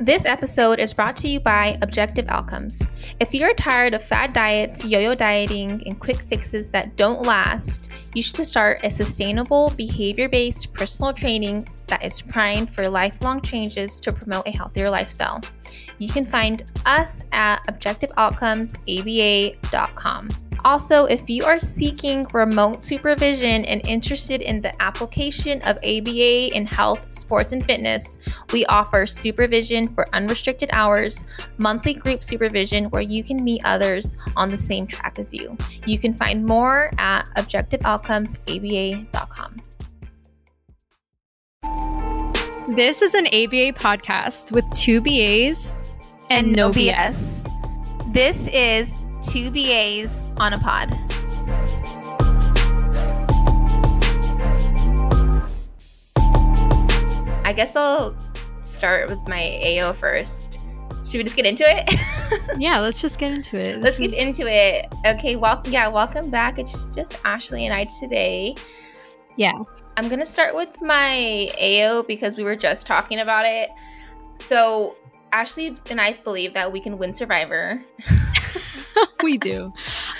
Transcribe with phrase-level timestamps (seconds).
[0.00, 2.86] This episode is brought to you by Objective Outcomes.
[3.18, 8.10] If you're tired of fad diets, yo yo dieting, and quick fixes that don't last,
[8.14, 13.98] you should start a sustainable, behavior based personal training that is primed for lifelong changes
[14.00, 15.40] to promote a healthier lifestyle.
[15.98, 20.45] You can find us at objectiveoutcomesaba.com.
[20.64, 26.66] Also, if you are seeking remote supervision and interested in the application of ABA in
[26.66, 28.18] health, sports, and fitness,
[28.52, 31.24] we offer supervision for unrestricted hours,
[31.58, 35.56] monthly group supervision where you can meet others on the same track as you.
[35.86, 39.56] You can find more at objectiveoutcomesaba.com.
[42.74, 45.72] This is an ABA podcast with two BAs
[46.30, 47.44] and, no BS.
[48.12, 48.92] This is
[49.28, 50.92] two BAs on a pod.
[57.44, 58.14] I guess I'll
[58.62, 60.58] start with my AO first.
[61.04, 61.88] Should we just get into it?
[62.58, 63.80] yeah, let's just get into it.
[63.80, 64.86] Let's get into it.
[65.06, 66.58] Okay, well, yeah, welcome back.
[66.58, 68.56] It's just Ashley and I today.
[69.36, 69.62] Yeah.
[69.96, 73.70] I'm going to start with my AO because we were just talking about it.
[74.34, 74.96] So,
[75.32, 77.84] Ashley and I believe that we can win Survivor.
[79.22, 79.72] we do.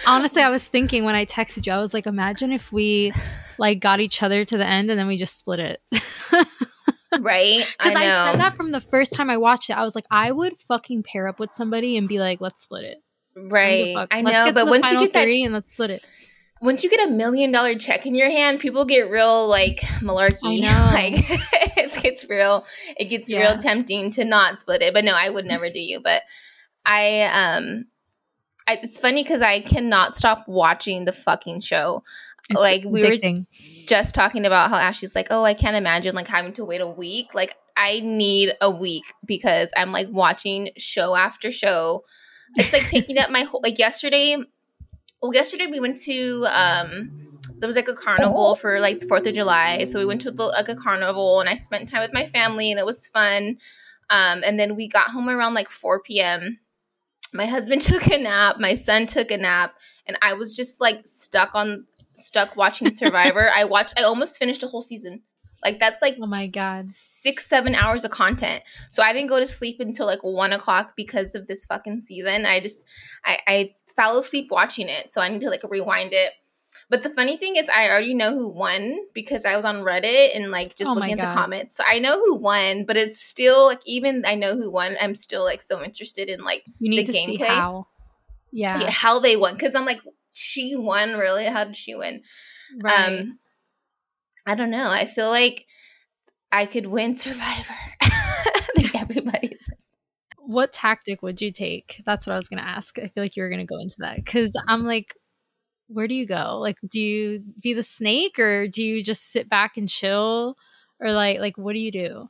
[0.07, 3.13] Honestly, I was thinking when I texted you, I was like, imagine if we
[3.59, 5.81] like got each other to the end and then we just split it.
[7.21, 7.67] right?
[7.79, 9.77] Because I, I, said that from the first time I watched it.
[9.77, 12.85] I was like, I would fucking pair up with somebody and be like, let's split
[12.85, 13.03] it.
[13.37, 13.95] Right.
[14.11, 16.03] I know, but once you get that, and let's split it.
[16.63, 20.63] Once you get a million dollar check in your hand, people get real like malarkey.
[20.93, 21.27] Like
[21.77, 22.65] it gets real.
[22.97, 23.41] It gets yeah.
[23.41, 24.95] real tempting to not split it.
[24.95, 26.01] But no, I would never do you.
[26.01, 26.23] But
[26.87, 27.85] I um
[28.67, 32.03] I, it's funny because I cannot stop watching the fucking show.
[32.49, 33.41] It's like we addicting.
[33.41, 36.81] were just talking about how Ashley's like, oh, I can't imagine like having to wait
[36.81, 37.35] a week.
[37.35, 42.05] Like I need a week because I'm like watching show after show.
[42.57, 44.37] It's like taking up my whole like yesterday.
[45.21, 47.11] Well, yesterday we went to um
[47.59, 50.31] there was like a carnival for like the Fourth of July, so we went to
[50.31, 53.59] the, like a carnival and I spent time with my family and it was fun.
[54.09, 56.61] Um, and then we got home around like 4 p.m
[57.33, 59.75] my husband took a nap, my son took a nap,
[60.07, 63.51] and I was just like stuck on stuck watching Survivor.
[63.55, 65.23] I watched I almost finished a whole season.
[65.65, 68.63] Like that's like oh my god, six seven hours of content.
[68.91, 72.47] So I didn't go to sleep until like one o'clock because of this fucking season.
[72.47, 72.85] I just
[73.25, 76.33] I, I fell asleep watching it, so I need to like rewind it.
[76.89, 80.37] But the funny thing is, I already know who won because I was on Reddit
[80.37, 81.31] and like just oh looking at God.
[81.31, 81.77] the comments.
[81.77, 85.17] So I know who won, but it's still like even I know who won, I'm
[85.17, 87.27] still like so interested in like you need the to gameplay.
[87.27, 87.89] see how,
[88.53, 88.81] yeah.
[88.81, 90.01] yeah, how they won because I'm like
[90.33, 91.47] she won really.
[91.47, 92.23] How did she win?
[92.81, 93.21] Right.
[93.21, 93.39] Um,
[94.47, 94.89] I don't know.
[94.89, 95.67] I feel like
[96.53, 97.75] I could win Survivor.
[98.01, 99.91] I think everybody says.
[100.39, 102.01] What tactic would you take?
[102.07, 102.97] That's what I was going to ask.
[102.99, 105.17] I feel like you were going to go into that because I'm like,
[105.89, 106.59] where do you go?
[106.59, 110.57] Like, do you be the snake or do you just sit back and chill?
[111.01, 112.29] Or like, like what do you do?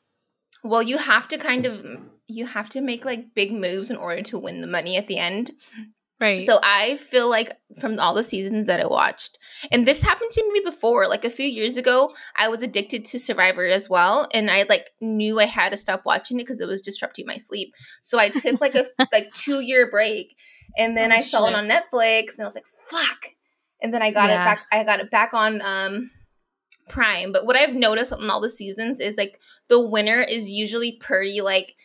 [0.63, 1.85] Well, you have to kind of
[2.29, 5.19] you have to make like big moves in order to win the money at the
[5.19, 5.53] end.
[6.21, 6.47] Right.
[6.47, 9.37] So I feel like from all the seasons that I watched,
[9.71, 13.19] and this happened to me before, like a few years ago, I was addicted to
[13.21, 16.69] Survivor as well, and I like knew I had to stop watching it because it
[16.69, 17.75] was disrupting my sleep.
[18.01, 20.35] So I took like a like two year break,
[20.79, 21.33] and then oh, I shit.
[21.33, 23.36] saw it on Netflix, and I was like, "Fuck!"
[23.87, 24.43] And then I got yeah.
[24.43, 24.67] it back.
[24.73, 26.11] I got it back on um,
[26.89, 27.31] Prime.
[27.31, 29.39] But what I've noticed on all the seasons is like
[29.69, 31.77] the winner is usually pretty like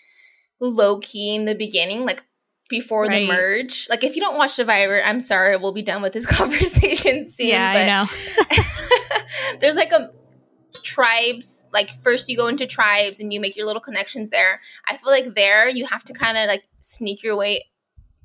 [0.59, 2.23] low key in the beginning, like
[2.69, 3.19] before right.
[3.19, 3.88] the merge.
[3.88, 7.47] Like if you don't watch Survivor, I'm sorry, we'll be done with this conversation soon.
[7.47, 8.63] Yeah, I know.
[9.59, 10.09] there's like a
[10.83, 14.97] tribes like first you go into tribes and you make your little connections there i
[14.97, 17.63] feel like there you have to kind of like sneak your way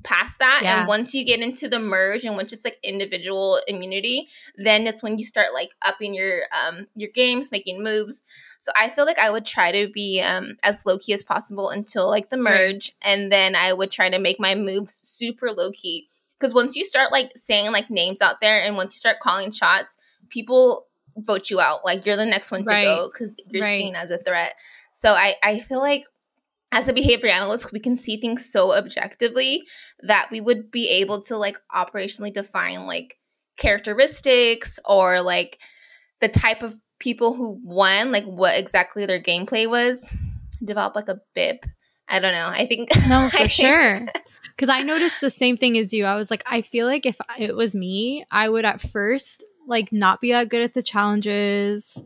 [0.07, 0.79] past that yeah.
[0.79, 5.03] and once you get into the merge and once it's like individual immunity then it's
[5.03, 8.23] when you start like upping your um your games making moves
[8.61, 11.71] so i feel like i would try to be um as low key as possible
[11.71, 13.13] until like the merge right.
[13.13, 16.09] and then i would try to make my moves super low key
[16.39, 19.51] because once you start like saying like names out there and once you start calling
[19.51, 19.99] shots
[20.29, 20.87] people
[21.17, 22.85] vote you out like you're the next one to right.
[22.85, 23.81] go because you're right.
[23.81, 24.55] seen as a threat
[24.93, 26.05] so i i feel like
[26.73, 29.63] as a behavior analyst, we can see things so objectively
[30.03, 33.17] that we would be able to like operationally define like
[33.57, 35.59] characteristics or like
[36.21, 40.11] the type of people who won, like what exactly their gameplay was,
[40.65, 41.59] develop like a BIP.
[42.09, 42.49] I don't know.
[42.49, 44.07] I think no, for sure.
[44.57, 46.05] Because I noticed the same thing as you.
[46.05, 49.93] I was like, I feel like if it was me, I would at first like
[49.93, 52.01] not be that good at the challenges,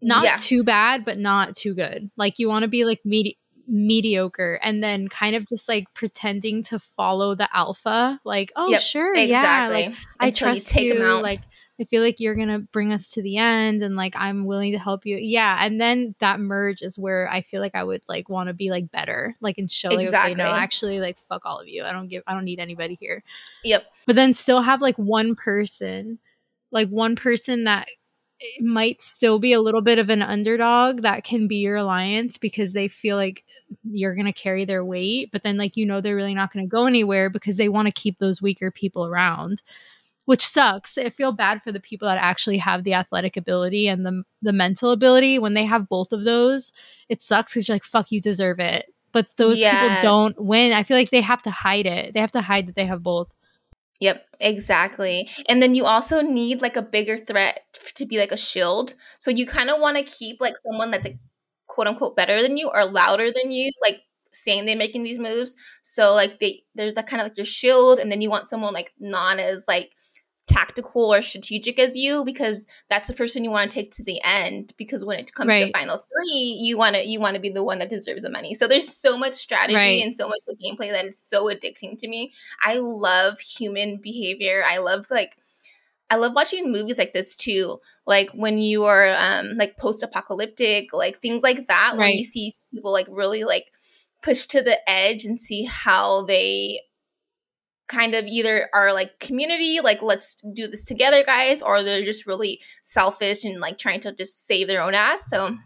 [0.00, 0.36] not yeah.
[0.36, 2.10] too bad, but not too good.
[2.16, 3.38] Like you want to be like medi-
[3.68, 8.80] mediocre and then kind of just like pretending to follow the alpha like oh yep,
[8.80, 9.82] sure exactly.
[9.82, 11.40] yeah like i trust you, you like
[11.80, 14.78] i feel like you're gonna bring us to the end and like i'm willing to
[14.78, 18.28] help you yeah and then that merge is where i feel like i would like
[18.28, 20.32] want to be like better like and show like exactly.
[20.32, 22.96] okay no actually like fuck all of you i don't give i don't need anybody
[23.00, 23.22] here
[23.64, 26.18] yep but then still have like one person
[26.72, 27.86] like one person that
[28.42, 32.38] it might still be a little bit of an underdog that can be your alliance
[32.38, 33.44] because they feel like
[33.84, 36.64] you're going to carry their weight but then like you know they're really not going
[36.64, 39.62] to go anywhere because they want to keep those weaker people around
[40.24, 40.96] which sucks.
[40.98, 44.52] I feel bad for the people that actually have the athletic ability and the the
[44.52, 45.38] mental ability.
[45.38, 46.72] When they have both of those
[47.08, 48.86] it sucks because you're like fuck you deserve it.
[49.12, 49.82] But those yes.
[49.82, 50.72] people don't win.
[50.72, 52.14] I feel like they have to hide it.
[52.14, 53.28] They have to hide that they have both
[54.02, 55.30] Yep, exactly.
[55.48, 57.60] And then you also need like a bigger threat
[57.94, 58.94] to be like a shield.
[59.20, 61.18] So you kind of want to keep like someone that's like
[61.68, 64.00] quote unquote better than you or louder than you, like
[64.32, 65.54] saying they're making these moves.
[65.84, 68.74] So like they there's that kind of like your shield, and then you want someone
[68.74, 69.92] like not as like
[70.48, 74.20] tactical or strategic as you because that's the person you want to take to the
[74.24, 75.66] end because when it comes right.
[75.66, 78.30] to final three you want to you want to be the one that deserves the
[78.30, 80.02] money so there's so much strategy right.
[80.02, 82.32] and so much gameplay that is so addicting to me
[82.64, 85.36] i love human behavior i love like
[86.10, 87.80] I love watching movies like this too.
[88.06, 91.98] Like when you are um like post apocalyptic, like things like that, right.
[91.98, 93.72] where you see people like really like
[94.22, 96.80] push to the edge and see how they
[97.92, 102.26] kind of either are like community, like let's do this together, guys, or they're just
[102.26, 105.28] really selfish and like trying to just save their own ass.
[105.28, 105.56] So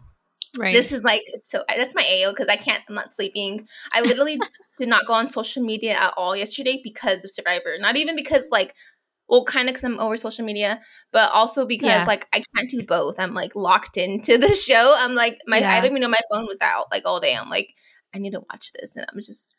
[0.59, 0.73] right.
[0.73, 2.83] this is like so that's my AO because I can't.
[2.89, 3.67] I'm not sleeping.
[3.93, 4.39] I literally
[4.77, 7.77] did not go on social media at all yesterday because of Survivor.
[7.79, 8.75] Not even because like
[9.29, 10.79] well kind of because i'm over social media
[11.11, 12.05] but also because yeah.
[12.05, 15.73] like i can't do both i'm like locked into the show i'm like my yeah.
[15.73, 17.73] i don't even know my phone was out like all day i'm like
[18.15, 19.53] i need to watch this and i'm just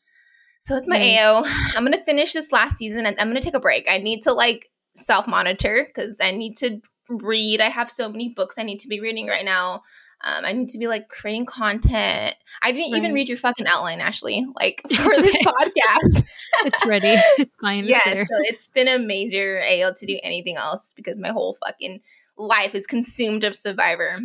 [0.60, 1.19] so it's my.
[1.19, 1.44] AO.
[1.76, 3.87] I'm gonna finish this last season and I'm gonna take a break.
[3.90, 7.60] I need to like self monitor because I need to read.
[7.60, 9.82] I have so many books I need to be reading right now.
[10.20, 12.34] Um, I need to be like creating content.
[12.60, 12.99] I didn't right.
[12.99, 14.44] even read your fucking outline, Ashley.
[14.56, 16.25] Like for this podcast,
[16.64, 17.16] it's ready.
[17.38, 17.84] It's fine.
[17.84, 21.56] Yes, yeah, so it's been a major AO to do anything else because my whole
[21.64, 22.00] fucking
[22.37, 24.19] life is consumed of Survivor.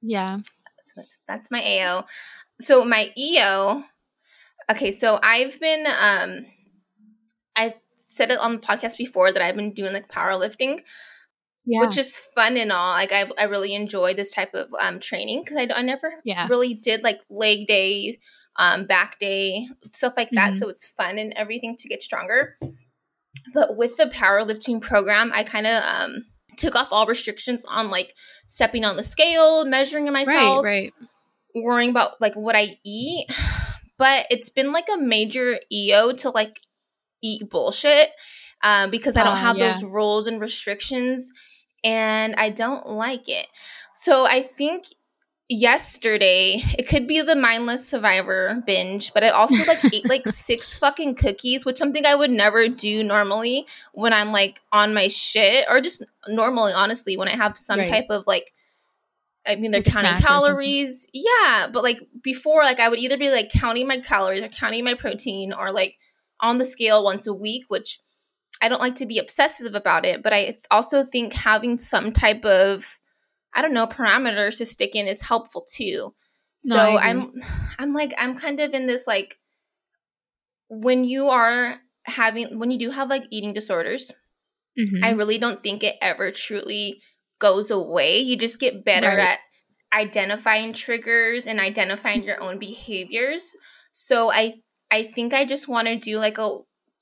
[0.00, 0.38] Yeah,
[0.82, 2.04] so that's, that's my AO.
[2.60, 3.84] So my EO
[4.70, 6.46] Okay, so I've been um
[7.56, 10.80] I said it on the podcast before that I've been doing like powerlifting.
[11.66, 11.80] Yeah.
[11.80, 12.92] Which is fun and all.
[12.92, 16.46] Like I, I really enjoy this type of um training because I, I never yeah.
[16.48, 18.18] really did like leg day,
[18.56, 20.50] um back day, stuff like that.
[20.50, 20.58] Mm-hmm.
[20.58, 22.56] So it's fun and everything to get stronger.
[23.52, 26.26] But with the powerlifting program, I kind of um
[26.56, 28.14] took off all restrictions on like
[28.46, 30.92] stepping on the scale, measuring myself, right,
[31.54, 31.62] right.
[31.64, 33.26] worrying about like what I eat
[34.00, 36.60] but it's been like a major EO to like
[37.22, 38.08] eat bullshit
[38.64, 39.74] um, because I don't uh, have yeah.
[39.74, 41.30] those rules and restrictions
[41.84, 43.46] and I don't like it.
[43.94, 44.86] So I think
[45.50, 50.76] yesterday it could be the mindless survivor binge but i also like ate like six
[50.76, 55.66] fucking cookies which something i would never do normally when i'm like on my shit
[55.68, 57.90] or just normally honestly when i have some right.
[57.90, 58.52] type of like
[59.46, 61.06] I mean, they're like counting calories.
[61.12, 64.84] Yeah, but like before, like I would either be like counting my calories or counting
[64.84, 65.96] my protein or like
[66.40, 67.98] on the scale once a week, which
[68.60, 70.22] I don't like to be obsessive about it.
[70.22, 72.98] But I also think having some type of,
[73.54, 76.14] I don't know, parameters to stick in is helpful too.
[76.58, 77.32] So no, I'm,
[77.78, 79.36] I'm like, I'm kind of in this like,
[80.68, 84.12] when you are having, when you do have like eating disorders,
[84.78, 85.02] mm-hmm.
[85.02, 87.00] I really don't think it ever truly
[87.40, 88.20] goes away.
[88.20, 89.18] You just get better right.
[89.18, 89.38] at
[89.92, 93.56] identifying triggers and identifying your own behaviors.
[93.92, 96.58] So I I think I just want to do like a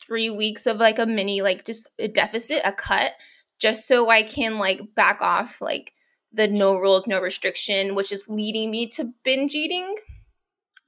[0.06, 3.12] 3 weeks of like a mini like just a deficit, a cut
[3.58, 5.92] just so I can like back off like
[6.32, 9.94] the no rules no restriction which is leading me to binge eating.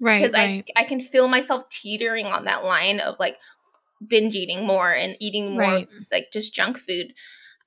[0.00, 0.16] Right.
[0.16, 0.64] Because right.
[0.76, 3.36] I I can feel myself teetering on that line of like
[4.06, 5.88] binge eating more and eating more right.
[6.10, 7.12] like just junk food.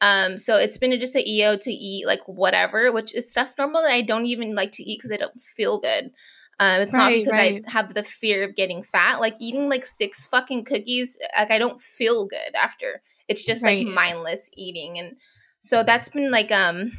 [0.04, 3.86] Um, so it's been just a EO to eat like whatever, which is stuff normally
[3.86, 6.12] I don't even like to eat because I don't feel good.
[6.60, 7.64] Um, it's right, not because right.
[7.66, 9.22] I have the fear of getting fat.
[9.22, 13.02] Like eating like six fucking cookies, like I don't feel good after.
[13.30, 13.86] It's just right.
[13.86, 15.16] like mindless eating, and
[15.62, 16.92] so that's been like um,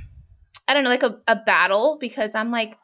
[0.66, 2.78] I don't know, like a, a battle because I'm like,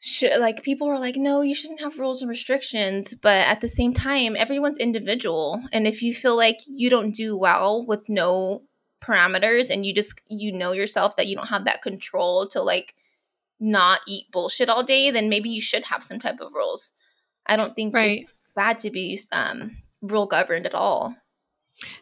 [0.00, 3.68] should like people were like, no, you shouldn't have rules and restrictions, but at the
[3.68, 8.64] same time, everyone's individual, and if you feel like you don't do well with no
[9.00, 12.94] parameters and you just you know yourself that you don't have that control to like
[13.60, 16.92] not eat bullshit all day then maybe you should have some type of rules
[17.48, 18.18] I don't think right.
[18.18, 21.16] it's bad to be um, rule governed at all.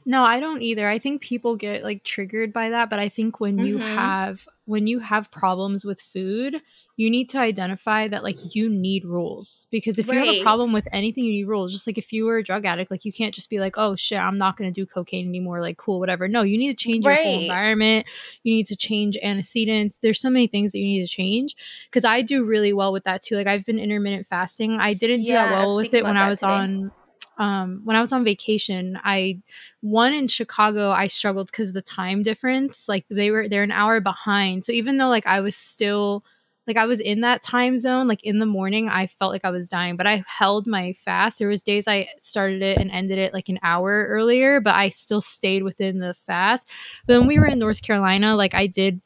[0.04, 0.88] No, I don't either.
[0.88, 3.66] I think people get like triggered by that, but I think when mm-hmm.
[3.66, 6.56] you have when you have problems with food,
[6.96, 10.18] you need to identify that like you need rules because if right.
[10.18, 12.44] you have a problem with anything you need rules just like if you were a
[12.44, 14.86] drug addict like you can't just be like oh shit i'm not going to do
[14.86, 17.20] cocaine anymore like cool whatever no you need to change right.
[17.20, 18.06] your whole environment
[18.42, 21.54] you need to change antecedents there's so many things that you need to change
[21.90, 25.22] because i do really well with that too like i've been intermittent fasting i didn't
[25.22, 26.52] do yeah, that well with it when i was today.
[26.52, 26.92] on
[27.38, 29.42] um, when I was on vacation, I
[29.82, 32.88] one in Chicago, I struggled because the time difference.
[32.88, 34.64] Like they were they're an hour behind.
[34.64, 36.24] So even though like I was still
[36.66, 39.50] like I was in that time zone, like in the morning, I felt like I
[39.50, 41.38] was dying, but I held my fast.
[41.38, 44.88] There was days I started it and ended it like an hour earlier, but I
[44.88, 46.68] still stayed within the fast.
[47.06, 49.00] But when we were in North Carolina, like I did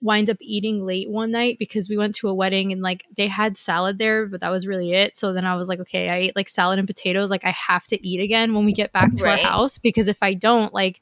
[0.00, 3.26] wind up eating late one night because we went to a wedding and like they
[3.26, 5.18] had salad there, but that was really it.
[5.18, 7.30] So then I was like, okay, I ate like salad and potatoes.
[7.30, 9.44] Like I have to eat again when we get back to right.
[9.44, 11.00] our house because if I don't, like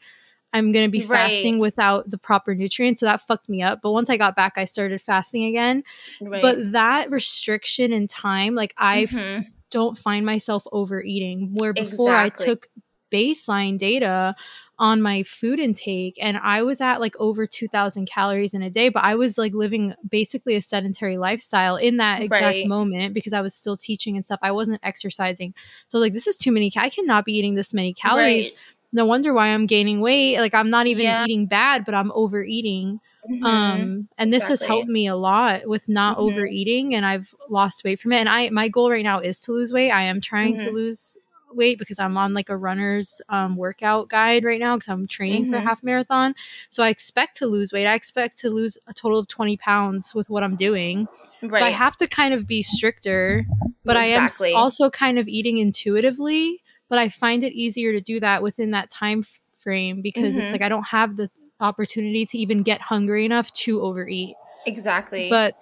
[0.57, 1.31] I'm going to be right.
[1.31, 3.01] fasting without the proper nutrients.
[3.01, 3.81] So that fucked me up.
[3.83, 5.85] But once I got back, I started fasting again.
[6.21, 6.41] Right.
[6.41, 9.43] But that restriction in time, like I mm-hmm.
[9.71, 11.55] don't find myself overeating.
[11.55, 12.45] Where before exactly.
[12.45, 12.69] I took
[13.13, 14.35] baseline data
[14.79, 18.91] on my food intake and I was at like over 2000 calories in a day
[18.91, 22.67] but I was like living basically a sedentary lifestyle in that exact right.
[22.67, 25.55] moment because I was still teaching and stuff I wasn't exercising
[25.89, 28.55] so like this is too many I cannot be eating this many calories right.
[28.93, 31.25] No wonder why I'm gaining weight like I'm not even yeah.
[31.25, 33.45] eating bad but I'm overeating Mm-hmm.
[33.45, 34.53] um and this exactly.
[34.53, 36.29] has helped me a lot with not mm-hmm.
[36.29, 39.53] overeating and i've lost weight from it and i my goal right now is to
[39.53, 40.67] lose weight i am trying mm-hmm.
[40.67, 41.19] to lose
[41.57, 45.51] weight because I'm on like a runner's um, workout guide right now because I'm training
[45.51, 45.69] for a mm-hmm.
[45.69, 46.35] half marathon.
[46.69, 47.87] So I expect to lose weight.
[47.87, 51.09] I expect to lose a total of 20 pounds with what I'm doing.
[51.43, 51.59] Right.
[51.59, 53.47] So I have to kind of be stricter,
[53.85, 54.49] but exactly.
[54.49, 56.63] I am also kind of eating intuitively.
[56.89, 59.25] But I find it easier to do that within that time
[59.59, 60.43] frame because mm-hmm.
[60.43, 64.35] it's like I don't have the opportunity to even get hungry enough to overeat.
[64.67, 65.31] Exactly.
[65.31, 65.57] But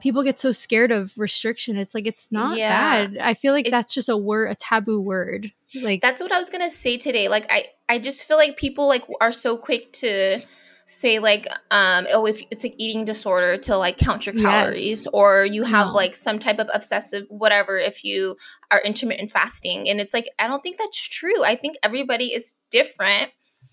[0.00, 1.76] people get so scared of restriction.
[1.76, 3.06] It's like it's not yeah.
[3.06, 3.18] bad.
[3.18, 5.52] I feel like it, that's just a word, a taboo word.
[5.74, 7.28] Like that's what I was gonna say today.
[7.28, 10.40] Like I, I just feel like people like are so quick to
[10.86, 15.06] say like um oh if it's like eating disorder to like count your calories yes.
[15.12, 15.92] or you have no.
[15.92, 18.36] like some type of obsessive whatever if you
[18.70, 22.54] are intermittent fasting and it's like i don't think that's true i think everybody is
[22.70, 23.30] different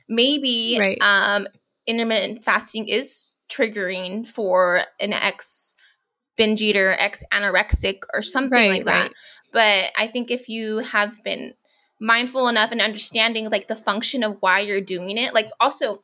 [0.08, 1.02] maybe right.
[1.02, 1.48] um
[1.88, 5.76] intermittent fasting is triggering for an ex
[6.40, 9.02] binge eater, ex anorexic, or something right, like that.
[9.02, 9.12] Right.
[9.52, 11.54] But I think if you have been
[12.00, 16.02] mindful enough and understanding like the function of why you're doing it, like also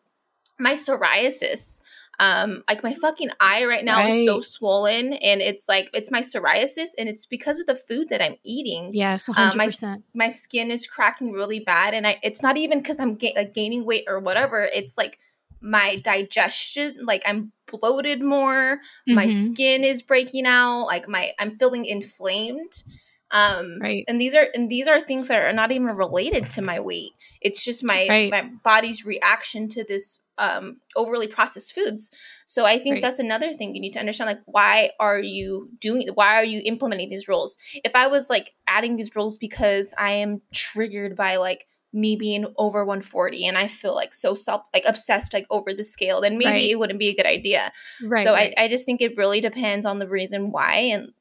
[0.60, 1.82] my psoriasis,
[2.20, 4.14] um, like my fucking eye right now right.
[4.14, 8.10] is so swollen, and it's like it's my psoriasis, and it's because of the food
[8.10, 8.92] that I'm eating.
[8.94, 9.70] Yes, um, my
[10.14, 13.54] my skin is cracking really bad, and I it's not even because I'm ga- like
[13.54, 14.62] gaining weight or whatever.
[14.62, 15.20] It's like
[15.66, 19.16] my digestion like i'm bloated more mm-hmm.
[19.16, 22.84] my skin is breaking out like my i'm feeling inflamed
[23.32, 26.62] um right and these are and these are things that are not even related to
[26.62, 28.30] my weight it's just my right.
[28.30, 32.12] my body's reaction to this um overly processed foods
[32.46, 33.02] so i think right.
[33.02, 36.62] that's another thing you need to understand like why are you doing why are you
[36.66, 41.38] implementing these rules if i was like adding these rules because i am triggered by
[41.38, 41.66] like
[41.96, 45.86] me being over 140 and I feel like so self like obsessed like over the
[45.86, 46.70] scale, then maybe right.
[46.72, 47.72] it wouldn't be a good idea.
[48.04, 48.26] Right.
[48.26, 48.54] So right.
[48.58, 51.14] I, I just think it really depends on the reason why and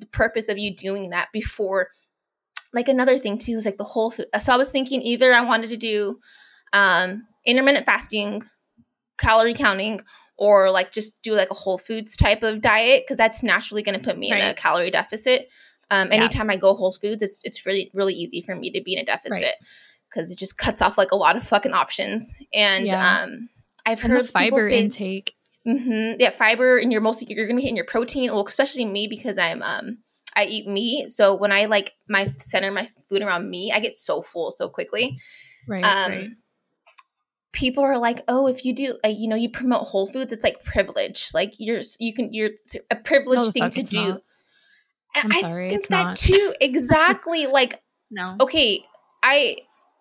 [0.00, 1.88] the purpose of you doing that before
[2.74, 4.26] like another thing too is like the whole food.
[4.38, 6.18] So I was thinking either I wanted to do
[6.72, 8.42] um intermittent fasting,
[9.18, 10.00] calorie counting,
[10.36, 13.98] or like just do like a whole foods type of diet because that's naturally going
[13.98, 14.42] to put me right.
[14.42, 15.48] in a calorie deficit.
[15.90, 16.54] Um, anytime yeah.
[16.54, 19.04] I go whole foods, it's it's really really easy for me to be in a
[19.04, 19.32] deficit.
[19.32, 19.54] Right
[20.16, 22.34] because it just cuts off like a lot of fucking options.
[22.54, 23.22] And yeah.
[23.22, 23.48] um,
[23.84, 25.34] I've and heard fiber say, intake.
[25.66, 28.32] Mm-hmm, yeah, fiber, and you're mostly you're gonna be hitting your protein.
[28.32, 29.98] Well, especially me because I'm um
[30.34, 33.98] I eat meat, so when I like my center my food around meat, I get
[33.98, 35.18] so full so quickly.
[35.66, 35.84] Right.
[35.84, 36.28] Um, right.
[37.56, 40.44] People are like, oh, if you do, uh, you know, you promote whole foods, it's
[40.44, 41.30] like privilege.
[41.32, 42.50] Like you're, you can, you're
[42.90, 44.04] a privileged no, thing to do.
[44.08, 44.22] Not.
[45.16, 46.16] I'm I sorry, think that not.
[46.16, 46.54] too.
[46.60, 47.46] Exactly.
[47.58, 48.36] like, no.
[48.40, 48.84] Okay,
[49.22, 49.56] I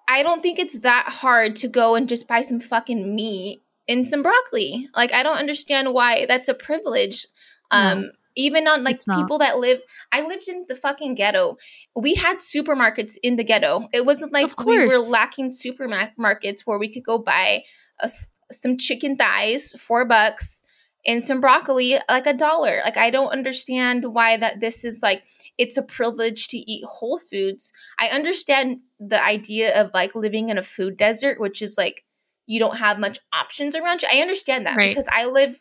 [0.07, 4.07] I don't think it's that hard to go and just buy some fucking meat and
[4.07, 4.88] some broccoli.
[4.95, 7.25] Like I don't understand why that's a privilege.
[7.71, 11.58] Um no, even on like people that live I lived in the fucking ghetto.
[11.96, 13.88] We had supermarkets in the ghetto.
[13.94, 17.63] It wasn't like we were lacking supermarkets where we could go buy
[18.00, 18.10] a,
[18.51, 20.63] some chicken thighs, 4 bucks
[21.06, 22.82] and some broccoli like a dollar.
[22.84, 25.24] Like I don't understand why that this is like
[25.58, 27.72] it's a privilege to eat whole foods.
[28.00, 32.04] I understand the idea of like living in a food desert, which is like
[32.48, 34.10] you don't have much options around you.
[34.12, 34.89] I understand that right.
[34.89, 35.60] because I live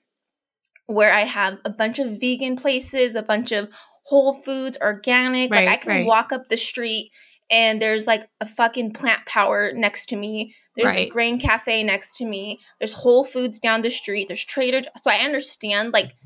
[0.86, 3.68] where I have a bunch of vegan places, a bunch of
[4.04, 5.50] whole foods, organic.
[5.50, 6.06] Right, like I can right.
[6.06, 7.10] walk up the street
[7.50, 10.54] and there's like a fucking plant power next to me.
[10.76, 11.08] There's right.
[11.08, 12.60] a grain cafe next to me.
[12.80, 14.28] There's Whole Foods down the street.
[14.28, 14.82] There's Trader.
[15.02, 16.16] So I understand like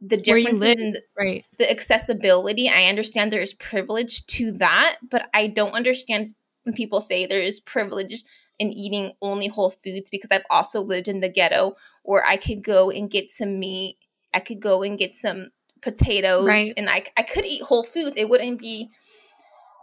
[0.00, 1.44] the differences in the, right.
[1.58, 2.68] the accessibility.
[2.68, 6.34] I understand there is privilege to that, but I don't understand
[6.64, 8.24] when people say there is privilege
[8.58, 12.62] in eating only whole foods because I've also lived in the ghetto where I could
[12.62, 13.98] go and get some meat.
[14.32, 15.50] I could go and get some
[15.82, 16.72] potatoes right.
[16.76, 18.16] and I, I could eat whole foods.
[18.16, 18.90] It wouldn't be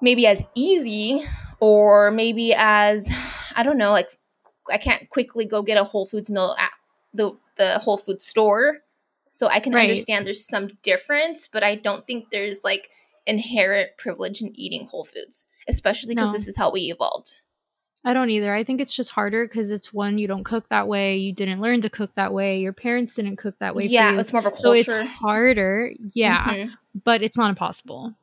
[0.02, 1.24] maybe as easy
[1.60, 3.10] or maybe as
[3.56, 4.10] I don't know, like
[4.70, 6.72] I can't quickly go get a Whole Foods meal at
[7.14, 8.80] the the Whole Food store.
[9.30, 9.90] So I can right.
[9.90, 12.90] understand there's some difference, but I don't think there's like
[13.26, 16.34] inherent privilege in eating whole foods, especially because no.
[16.34, 17.36] this is how we evolved.
[18.06, 18.54] I don't either.
[18.54, 21.18] I think it's just harder because it's one you don't cook that way.
[21.18, 22.60] You didn't learn to cook that way.
[22.60, 23.86] Your parents didn't cook that way.
[23.86, 24.84] Yeah, it's more of a culture.
[24.84, 25.92] So it's harder.
[26.14, 26.74] Yeah, mm-hmm.
[27.04, 28.14] but it's not impossible.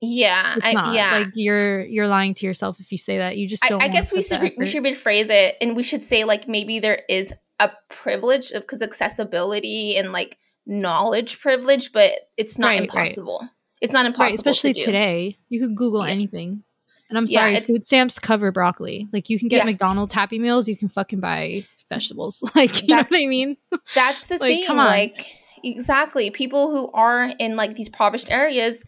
[0.00, 1.18] Yeah, I, yeah.
[1.18, 3.36] Like you're you're lying to yourself if you say that.
[3.36, 3.80] You just don't.
[3.82, 6.80] I, I guess we should we should rephrase it, and we should say like maybe
[6.80, 12.82] there is a privilege of because accessibility and like knowledge privilege, but it's not right,
[12.82, 13.38] impossible.
[13.42, 13.50] Right.
[13.82, 15.38] It's not impossible, right, especially to today.
[15.48, 16.12] You could Google yeah.
[16.12, 16.64] anything.
[17.10, 19.08] And I'm sorry, yeah, food stamps cover broccoli.
[19.12, 19.64] Like you can get yeah.
[19.64, 22.42] McDonald's Happy Meals, you can fucking buy vegetables.
[22.54, 23.56] Like you know what I mean?
[23.94, 24.66] That's the like, thing.
[24.66, 24.86] Come on.
[24.86, 25.26] Like
[25.62, 28.82] exactly, people who are in like these impoverished areas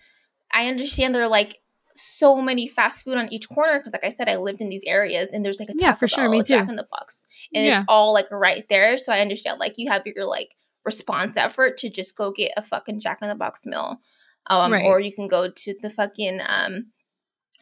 [0.52, 1.58] I understand there are like
[1.96, 4.84] so many fast food on each corner because, like I said, I lived in these
[4.86, 6.54] areas and there's like a yeah for sure, me too.
[6.54, 7.78] Jack in the Box, and yeah.
[7.80, 8.96] it's all like right there.
[8.98, 12.62] So I understand like you have your like response effort to just go get a
[12.62, 13.98] fucking Jack in the Box meal,
[14.48, 14.84] um, right.
[14.84, 16.86] or you can go to the fucking um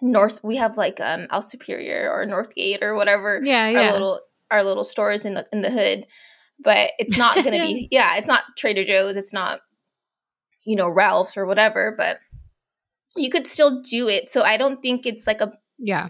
[0.02, 0.40] North.
[0.42, 3.40] We have like um El Superior or Northgate or whatever.
[3.42, 3.86] Yeah, yeah.
[3.86, 4.20] Our little
[4.50, 6.06] our little stores in the in the hood,
[6.58, 7.88] but it's not gonna be.
[7.90, 9.16] Yeah, it's not Trader Joe's.
[9.16, 9.60] It's not
[10.64, 12.18] you know Ralph's or whatever, but
[13.16, 14.28] you could still do it.
[14.28, 16.08] So I don't think it's like a yeah,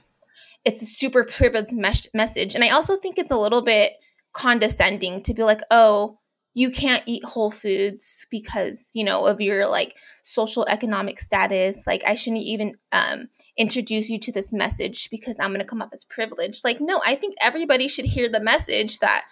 [0.64, 3.92] it's a super privileged mes- message, and I also think it's a little bit
[4.32, 6.18] condescending to be like, oh,
[6.54, 11.86] you can't eat whole foods because you know of your like social economic status.
[11.86, 15.82] Like I shouldn't even um introduce you to this message because I'm going to come
[15.82, 16.64] up as privileged.
[16.64, 19.24] Like no, I think everybody should hear the message that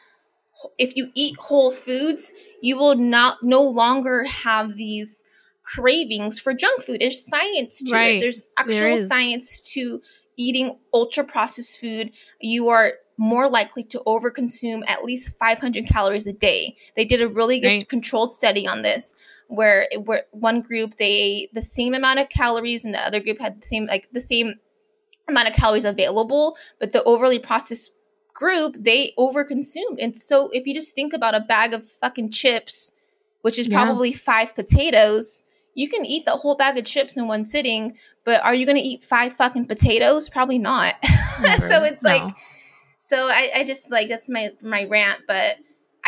[0.78, 5.22] if you eat whole foods, you will not no longer have these
[5.62, 7.00] cravings for junk food.
[7.00, 8.16] There's science to right.
[8.16, 8.20] it.
[8.20, 10.00] There's actual there science to
[10.36, 12.12] eating ultra processed food.
[12.40, 16.76] You are more likely to overconsume at least 500 calories a day.
[16.94, 17.88] They did a really good right.
[17.88, 19.14] controlled study on this
[19.48, 23.20] where, it, where one group they ate the same amount of calories and the other
[23.20, 24.54] group had the same like the same
[25.28, 27.90] amount of calories available, but the overly processed
[28.32, 29.98] group they overconsumed.
[29.98, 32.92] And so if you just think about a bag of fucking chips,
[33.42, 33.82] which is yeah.
[33.82, 35.42] probably five potatoes,
[35.74, 38.76] you can eat the whole bag of chips in one sitting, but are you going
[38.76, 40.28] to eat five fucking potatoes?
[40.28, 40.94] Probably not.
[41.04, 42.10] so it's no.
[42.10, 42.34] like,
[43.00, 45.20] so I, I just like that's my my rant.
[45.26, 45.56] But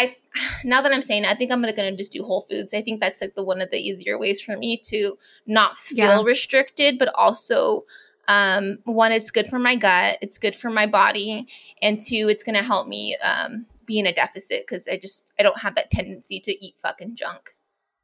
[0.00, 0.16] I
[0.64, 2.74] now that I'm saying, it, I think I'm gonna, gonna just do Whole Foods.
[2.74, 5.96] I think that's like the one of the easier ways for me to not feel
[5.98, 6.22] yeah.
[6.22, 7.84] restricted, but also
[8.28, 11.48] um, one, it's good for my gut, it's good for my body,
[11.82, 15.42] and two, it's gonna help me um, be in a deficit because I just I
[15.42, 17.54] don't have that tendency to eat fucking junk.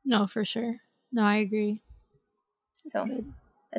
[0.05, 0.77] No, for sure.
[1.13, 1.81] No, I agree.
[2.85, 3.05] So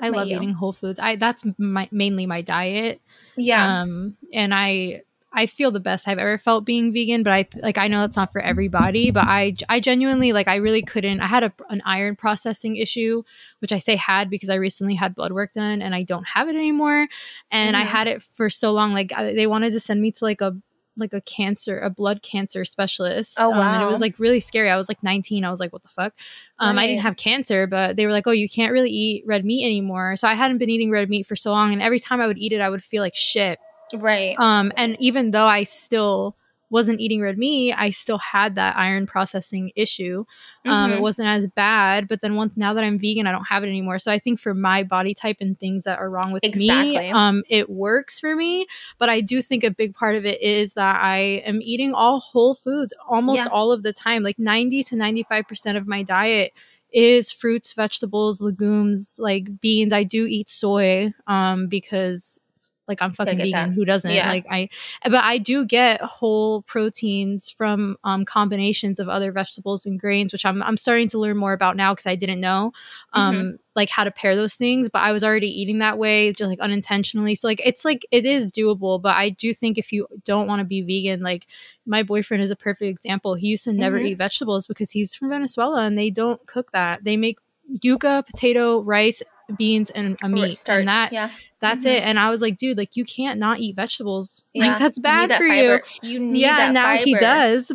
[0.01, 0.99] I love eating whole foods.
[0.99, 3.01] I that's my mainly my diet.
[3.35, 3.81] Yeah.
[3.81, 5.03] Um and I
[5.37, 8.17] I feel the best I've ever felt being vegan, but I like I know it's
[8.17, 11.21] not for everybody, but I I genuinely like I really couldn't.
[11.21, 13.21] I had a, an iron processing issue,
[13.59, 16.49] which I say had because I recently had blood work done and I don't have
[16.49, 17.07] it anymore.
[17.51, 17.83] And mm-hmm.
[17.83, 20.41] I had it for so long like I, they wanted to send me to like
[20.41, 20.57] a
[20.99, 23.37] like a cancer, a blood cancer specialist.
[23.39, 23.59] Oh wow!
[23.59, 24.71] Um, and it was like really scary.
[24.71, 25.45] I was like 19.
[25.45, 26.13] I was like, what the fuck?
[26.57, 26.83] Um, right.
[26.83, 29.65] I didn't have cancer, but they were like, oh, you can't really eat red meat
[29.65, 30.15] anymore.
[30.15, 32.39] So I hadn't been eating red meat for so long, and every time I would
[32.39, 33.59] eat it, I would feel like shit.
[33.93, 34.35] Right.
[34.39, 36.35] Um, and even though I still
[36.69, 40.25] wasn't eating red meat, I still had that iron processing issue.
[40.65, 40.97] Um, mm-hmm.
[40.97, 43.67] It wasn't as bad, but then once now that I'm vegan, I don't have it
[43.67, 43.99] anymore.
[43.99, 46.97] So I think for my body type and things that are wrong with exactly.
[46.97, 48.67] me, um, it works for me.
[48.97, 52.19] But I do think a big part of it is that I am eating all
[52.19, 53.47] whole foods almost yeah.
[53.47, 56.53] all of the time, like 90 to 95% of my diet
[56.91, 59.93] is fruits, vegetables, legumes, like beans.
[59.93, 62.39] I do eat soy um, because
[62.87, 63.51] like I'm fucking vegan.
[63.51, 63.69] That.
[63.71, 64.11] Who doesn't?
[64.11, 64.29] Yeah.
[64.29, 64.69] Like I,
[65.03, 70.45] but I do get whole proteins from um, combinations of other vegetables and grains, which
[70.45, 72.71] I'm I'm starting to learn more about now because I didn't know,
[73.13, 73.55] um, mm-hmm.
[73.75, 74.89] like how to pair those things.
[74.89, 77.35] But I was already eating that way, just like unintentionally.
[77.35, 79.01] So like it's like it is doable.
[79.01, 81.47] But I do think if you don't want to be vegan, like
[81.85, 83.35] my boyfriend is a perfect example.
[83.35, 84.07] He used to never mm-hmm.
[84.07, 87.03] eat vegetables because he's from Venezuela and they don't cook that.
[87.03, 87.39] They make
[87.83, 89.21] yuca, potato, rice,
[89.57, 91.29] beans and a meat starch, and that yeah.
[91.59, 91.95] that's mm-hmm.
[91.95, 94.67] it and i was like dude like you can't not eat vegetables yeah.
[94.67, 95.83] like that's bad you for fiber.
[96.01, 97.03] you you need yeah now fiber.
[97.03, 97.71] he does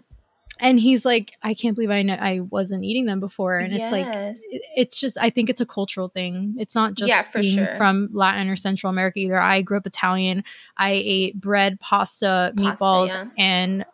[0.60, 3.82] and he's like i can't believe i know i wasn't eating them before and yes.
[3.82, 7.56] it's like it's just i think it's a cultural thing it's not just yeah, being
[7.56, 7.76] sure.
[7.76, 10.44] from latin or central america either i grew up italian
[10.76, 13.26] i ate bread pasta, pasta meatballs yeah.
[13.38, 13.84] and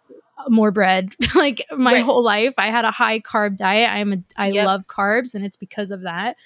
[0.49, 1.13] more bread.
[1.35, 2.05] Like my right.
[2.05, 3.89] whole life i had a high carb diet.
[3.91, 4.67] I'm a i yep.
[4.67, 6.37] love carbs and it's because of that.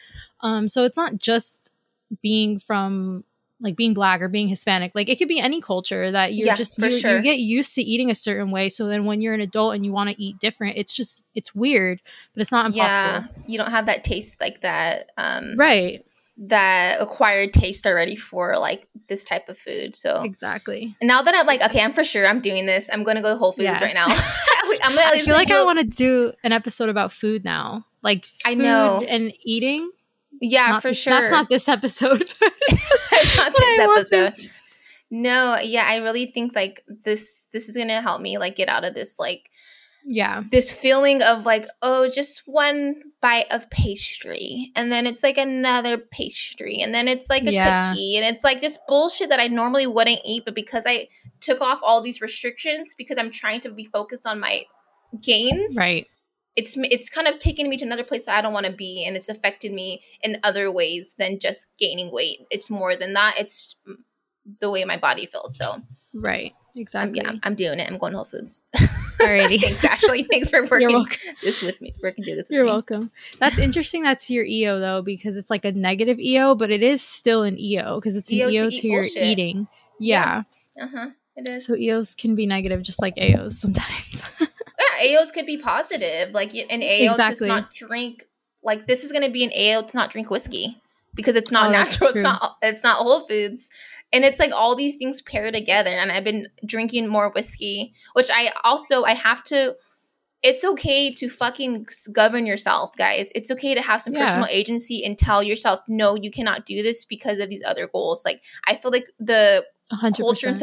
[0.41, 1.73] Um so it's not just
[2.21, 3.25] being from
[3.61, 4.93] like being black or being hispanic.
[4.95, 7.17] Like it could be any culture that you're yeah, just you, sure.
[7.17, 8.69] you get used to eating a certain way.
[8.69, 11.55] So then when you're an adult and you want to eat different it's just it's
[11.55, 12.03] weird
[12.35, 12.77] but it's not impossible.
[12.77, 16.05] yeah you don't have that taste like that um right
[16.39, 19.95] that acquired taste already for like this type of food.
[19.95, 20.97] So exactly.
[21.03, 22.89] Now that I'm like, okay, I'm for sure I'm doing this.
[22.93, 23.83] I'm gonna go to Whole Foods yeah.
[23.83, 24.07] right now.
[24.83, 25.07] I'm gonna.
[25.07, 29.05] I feel like I want to do an episode about food now, like I know
[29.07, 29.91] and eating.
[30.41, 31.13] Yeah, not, for sure.
[31.21, 32.33] That's not this episode.
[32.41, 34.51] not this episode.
[35.11, 37.47] No, yeah, I really think like this.
[37.53, 39.51] This is gonna help me like get out of this like
[40.05, 40.43] yeah.
[40.51, 45.97] this feeling of like oh just one bite of pastry and then it's like another
[45.99, 47.91] pastry and then it's like a yeah.
[47.91, 51.09] cookie and it's like this bullshit that i normally wouldn't eat but because i
[51.41, 54.65] took off all these restrictions because i'm trying to be focused on my
[55.23, 56.07] gains right.
[56.57, 59.05] it's it's kind of taken me to another place that i don't want to be
[59.07, 62.39] and it's affected me in other ways than just gaining weight.
[62.51, 63.77] It's more than that it's
[64.61, 66.53] the way my body feels so right.
[66.75, 67.91] Exactly yeah i'm doing it.
[67.91, 68.63] I'm going to whole foods
[69.23, 69.61] Alrighty.
[69.61, 70.25] Thanks, Ashley.
[70.25, 71.07] Thanks for working
[71.43, 71.95] this with me.
[72.03, 72.49] Working through this.
[72.51, 72.71] You're me.
[72.71, 73.11] welcome.
[73.39, 74.03] That's interesting.
[74.03, 77.59] That's your EO though, because it's like a negative EO, but it is still an
[77.59, 79.69] EO because it's an EO, EO to, to your eating.
[79.99, 80.43] Yeah.
[80.77, 80.85] yeah.
[80.85, 81.11] Uh huh.
[81.37, 81.67] It is.
[81.67, 84.23] So EOs can be negative, just like AOs sometimes.
[84.41, 86.33] yeah, AOs could be positive.
[86.33, 87.49] Like an AO exactly.
[87.49, 88.27] to not drink.
[88.63, 90.82] Like this is going to be an AO to not drink whiskey
[91.15, 92.11] because it's not oh, natural.
[92.11, 92.57] It's not.
[92.63, 93.69] It's not Whole Foods
[94.13, 98.31] and it's like all these things pair together and i've been drinking more whiskey which
[98.33, 99.75] i also i have to
[100.43, 104.27] it's okay to fucking govern yourself guys it's okay to have some yeah.
[104.27, 108.25] personal agency and tell yourself no you cannot do this because of these other goals
[108.25, 110.17] like i feel like the 100%.
[110.19, 110.59] culture and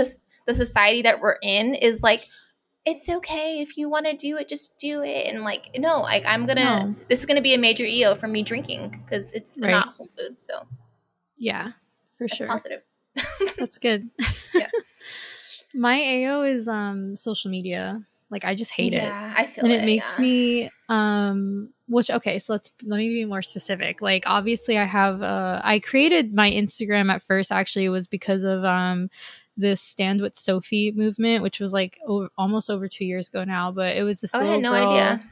[0.47, 2.21] the society that we're in is like
[2.89, 6.25] it's okay if you want to do it just do it and like no like
[6.25, 6.95] i'm gonna no.
[7.09, 9.71] this is gonna be a major eo for me drinking because it's right.
[9.71, 10.67] not whole food so
[11.37, 11.71] yeah
[12.17, 12.81] for That's sure positive
[13.57, 14.09] that's good.
[14.53, 14.69] Yeah.
[15.73, 18.03] My AO is um social media.
[18.31, 19.39] Like I just hate yeah, it.
[19.39, 20.21] I feel and it, And it makes yeah.
[20.21, 24.01] me um which okay, so let's let me be more specific.
[24.01, 28.63] Like obviously I have uh I created my Instagram at first actually was because of
[28.63, 29.09] um
[29.59, 33.71] this stand with Sophie movement, which was like over, almost over two years ago now.
[33.71, 34.33] But it was this.
[34.33, 34.89] Oh, I had no girl.
[34.89, 35.23] idea.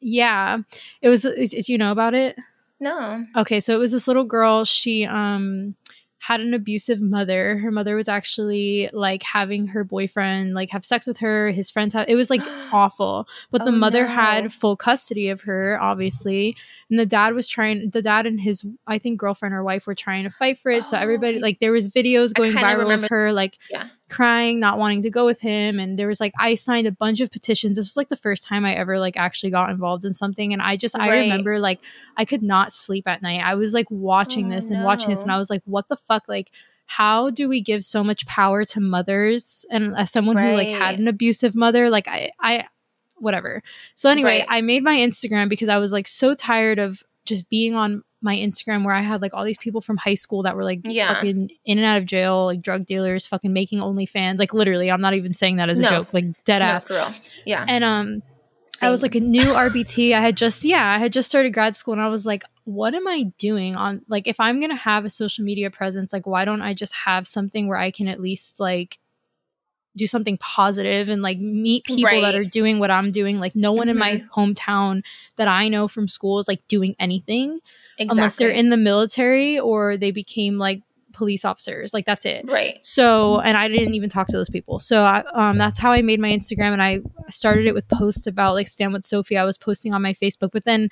[0.00, 0.58] Yeah,
[1.02, 1.22] it was.
[1.22, 2.38] Did you know about it?
[2.80, 3.26] No.
[3.36, 4.64] Okay, so it was this little girl.
[4.64, 5.74] She um
[6.20, 7.56] had an abusive mother.
[7.56, 11.50] Her mother was actually like having her boyfriend like have sex with her.
[11.50, 13.26] His friends had it was like awful.
[13.50, 14.12] But oh, the mother no.
[14.12, 16.56] had full custody of her, obviously.
[16.90, 19.94] And the dad was trying the dad and his I think girlfriend or wife were
[19.94, 20.80] trying to fight for it.
[20.80, 23.06] Oh, so everybody like there was videos going viral remember.
[23.06, 25.78] of her like yeah crying, not wanting to go with him.
[25.78, 27.76] And there was like, I signed a bunch of petitions.
[27.76, 30.52] This was like the first time I ever like actually got involved in something.
[30.52, 31.10] And I just, right.
[31.10, 31.80] I remember like,
[32.16, 33.40] I could not sleep at night.
[33.42, 34.84] I was like watching oh, this and no.
[34.84, 35.22] watching this.
[35.22, 36.24] And I was like, what the fuck?
[36.28, 36.50] Like,
[36.86, 39.64] how do we give so much power to mothers?
[39.70, 40.50] And as someone right.
[40.50, 42.66] who like had an abusive mother, like I, I,
[43.16, 43.62] whatever.
[43.94, 44.46] So anyway, right.
[44.48, 48.36] I made my Instagram because I was like so tired of just being on my
[48.36, 51.14] Instagram where I had like all these people from high school that were like yeah.
[51.14, 54.38] fucking in and out of jail, like drug dealers, fucking making OnlyFans.
[54.38, 55.88] Like literally, I'm not even saying that as a no.
[55.88, 56.86] joke, like dead no, ass.
[56.86, 57.10] For real.
[57.46, 57.64] Yeah.
[57.66, 58.22] And um
[58.66, 58.88] Same.
[58.88, 60.12] I was like a new RBT.
[60.12, 62.94] I had just yeah, I had just started grad school and I was like, what
[62.94, 66.44] am I doing on like if I'm gonna have a social media presence, like why
[66.44, 68.98] don't I just have something where I can at least like
[69.96, 72.20] do something positive and like meet people right.
[72.22, 73.38] that are doing what I'm doing.
[73.38, 73.90] Like no one mm-hmm.
[73.90, 74.40] in my mm-hmm.
[74.40, 75.02] hometown
[75.36, 77.60] that I know from school is like doing anything
[78.00, 78.18] exactly.
[78.18, 80.82] unless they're in the military or they became like
[81.12, 81.92] police officers.
[81.92, 82.44] Like that's it.
[82.48, 82.82] Right.
[82.82, 84.78] So, and I didn't even talk to those people.
[84.78, 88.26] So, I, um, that's how I made my Instagram, and I started it with posts
[88.26, 89.36] about like stand with Sophie.
[89.36, 90.88] I was posting on my Facebook, but then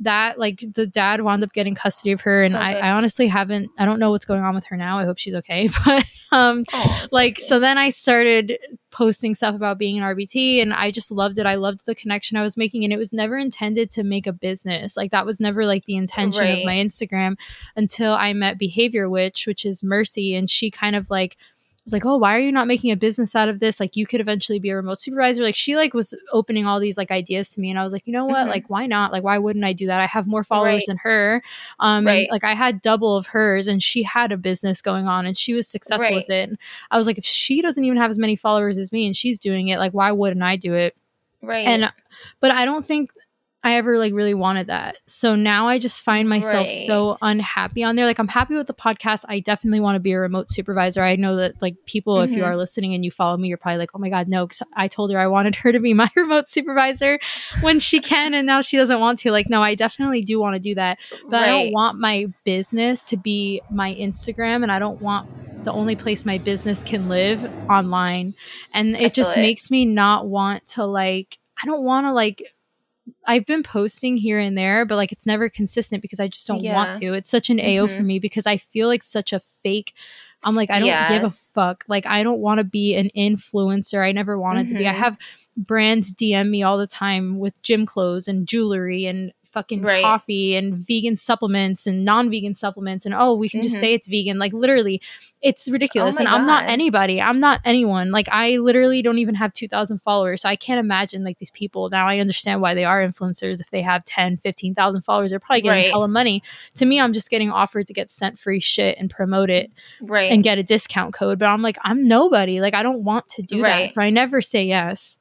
[0.00, 3.70] that like the dad wound up getting custody of her and I, I, honestly haven't
[3.78, 4.98] i don't know what's going on with her now.
[4.98, 8.58] I hope she's okay but um oh, like so then i started
[8.90, 11.46] posting stuff about being an rbt and i just loved it.
[11.46, 14.32] I loved the connection i was making and it was never intended to make a
[14.32, 14.96] business.
[14.96, 16.58] Like that was never like the intention right.
[16.58, 17.36] of my instagram
[17.76, 21.36] until i met behavior witch which is mercy and she kind of like
[21.84, 23.80] was like, "Oh, why are you not making a business out of this?
[23.80, 26.96] Like you could eventually be a remote supervisor." Like she like was opening all these
[26.96, 28.40] like ideas to me and I was like, "You know what?
[28.40, 28.50] Mm-hmm.
[28.50, 29.12] Like why not?
[29.12, 30.00] Like why wouldn't I do that?
[30.00, 30.84] I have more followers right.
[30.86, 31.42] than her."
[31.78, 32.20] Um right.
[32.20, 35.36] and, like I had double of hers and she had a business going on and
[35.36, 36.14] she was successful right.
[36.14, 36.48] with it.
[36.48, 36.58] And
[36.90, 39.38] I was like, "If she doesn't even have as many followers as me and she's
[39.38, 40.96] doing it, like why wouldn't I do it?"
[41.42, 41.66] Right.
[41.66, 41.92] And
[42.40, 43.12] but I don't think
[43.62, 44.96] I ever like really wanted that.
[45.06, 46.86] So now I just find myself right.
[46.86, 48.06] so unhappy on there.
[48.06, 49.24] Like I'm happy with the podcast.
[49.28, 51.02] I definitely want to be a remote supervisor.
[51.04, 52.24] I know that like people, mm-hmm.
[52.24, 52.52] if you mm-hmm.
[52.52, 54.46] are listening and you follow me, you're probably like, oh my God, no.
[54.46, 57.18] Cause I told her I wanted her to be my remote supervisor
[57.60, 58.32] when she can.
[58.32, 59.30] And now she doesn't want to.
[59.30, 60.98] Like, no, I definitely do want to do that.
[61.24, 61.42] But right.
[61.42, 65.28] I don't want my business to be my Instagram and I don't want
[65.64, 68.34] the only place my business can live online.
[68.72, 69.40] And it just it.
[69.40, 72.42] makes me not want to like, I don't want to like
[73.26, 76.62] I've been posting here and there, but like it's never consistent because I just don't
[76.62, 76.74] yeah.
[76.74, 77.12] want to.
[77.14, 77.84] It's such an mm-hmm.
[77.84, 78.06] AO for mm-hmm.
[78.06, 79.94] me because I feel like such a fake.
[80.42, 81.10] I'm like, I don't yes.
[81.10, 81.84] give a fuck.
[81.86, 84.02] Like, I don't want to be an influencer.
[84.02, 84.76] I never wanted mm-hmm.
[84.76, 84.88] to be.
[84.88, 85.02] I mm-hmm.
[85.02, 85.18] have
[85.56, 90.02] brands DM me all the time with gym clothes and jewelry and fucking right.
[90.02, 93.68] coffee and vegan supplements and non-vegan supplements and oh we can mm-hmm.
[93.68, 95.00] just say it's vegan like literally
[95.42, 96.34] it's ridiculous oh and God.
[96.34, 100.48] i'm not anybody i'm not anyone like i literally don't even have 2000 followers so
[100.48, 103.82] i can't imagine like these people now i understand why they are influencers if they
[103.82, 105.90] have 10 15000 followers they're probably getting right.
[105.90, 106.42] hella money
[106.74, 110.30] to me i'm just getting offered to get sent free shit and promote it right
[110.30, 113.42] and get a discount code but i'm like i'm nobody like i don't want to
[113.42, 113.86] do right.
[113.86, 115.19] that so i never say yes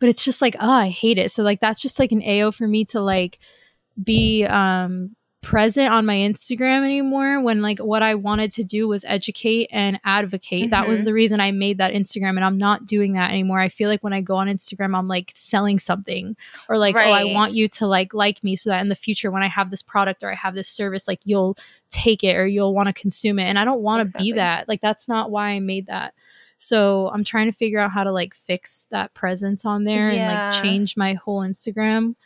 [0.00, 2.50] but it's just like oh i hate it so like that's just like an ao
[2.50, 3.38] for me to like
[4.02, 9.06] be um present on my instagram anymore when like what i wanted to do was
[9.06, 10.70] educate and advocate mm-hmm.
[10.70, 11.06] that was mm-hmm.
[11.06, 14.04] the reason i made that instagram and i'm not doing that anymore i feel like
[14.04, 16.36] when i go on instagram i'm like selling something
[16.68, 17.08] or like right.
[17.08, 19.48] oh i want you to like like me so that in the future when i
[19.48, 21.56] have this product or i have this service like you'll
[21.88, 24.32] take it or you'll want to consume it and i don't want to exactly.
[24.32, 26.12] be that like that's not why i made that
[26.62, 30.20] so I'm trying to figure out how to like fix that presence on there yeah.
[30.20, 32.16] and like change my whole Instagram.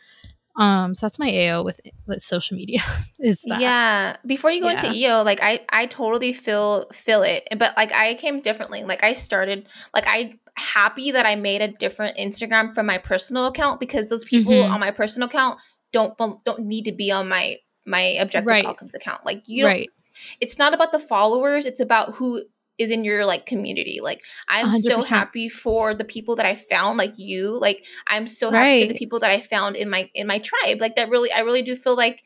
[0.57, 2.81] Um, so that's my AO with with social media.
[3.19, 4.17] is that yeah?
[4.25, 4.85] Before you go yeah.
[4.85, 8.83] into EO, like I I totally feel feel it, but like I came differently.
[8.83, 13.47] Like I started like I happy that I made a different Instagram from my personal
[13.47, 14.73] account because those people mm-hmm.
[14.73, 15.59] on my personal account
[15.93, 18.65] don't don't need to be on my my objective right.
[18.65, 19.25] outcomes account.
[19.25, 19.71] Like you don't.
[19.71, 19.89] Right.
[20.41, 21.65] It's not about the followers.
[21.65, 22.43] It's about who
[22.77, 23.99] is in your like community.
[24.01, 24.83] Like I'm 100%.
[24.83, 27.59] so happy for the people that I found like you.
[27.59, 28.87] Like I'm so happy right.
[28.87, 30.81] for the people that I found in my in my tribe.
[30.81, 32.23] Like that really I really do feel like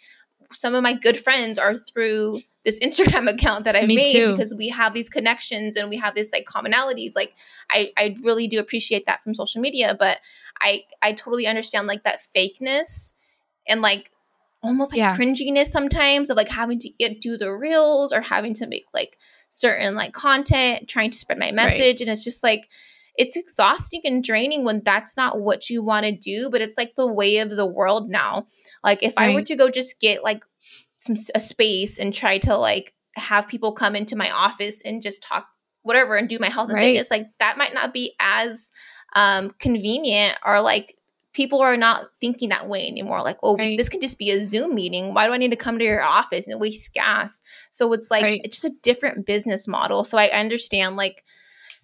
[0.52, 4.32] some of my good friends are through this Instagram account that I made too.
[4.32, 7.12] because we have these connections and we have this like commonalities.
[7.16, 7.34] Like
[7.70, 10.20] I I really do appreciate that from social media, but
[10.62, 13.14] I I totally understand like that fakeness
[13.68, 14.12] and like
[14.62, 15.16] almost like yeah.
[15.16, 19.18] cringiness sometimes of like having to get, do the reels or having to make like
[19.52, 21.80] certain like content, trying to spread my message.
[21.80, 22.02] Right.
[22.02, 22.70] And it's just like,
[23.16, 26.96] it's exhausting and draining when that's not what you want to do, but it's like
[26.96, 28.48] the way of the world now.
[28.84, 29.32] Like if right.
[29.32, 30.42] I were to go just get like
[31.00, 35.22] some a space and try to like have people come into my office and just
[35.22, 35.48] talk
[35.82, 36.94] whatever and do my health and right.
[36.94, 38.72] fitness, like that might not be as
[39.16, 40.96] um convenient or like
[41.34, 43.22] people are not thinking that way anymore.
[43.22, 43.78] Like, oh, right.
[43.78, 45.14] this can just be a Zoom meeting.
[45.14, 47.42] Why do I need to come to your office and waste gas?
[47.72, 48.42] So it's like right.
[48.44, 50.04] it's just a different business model.
[50.04, 51.24] So I understand like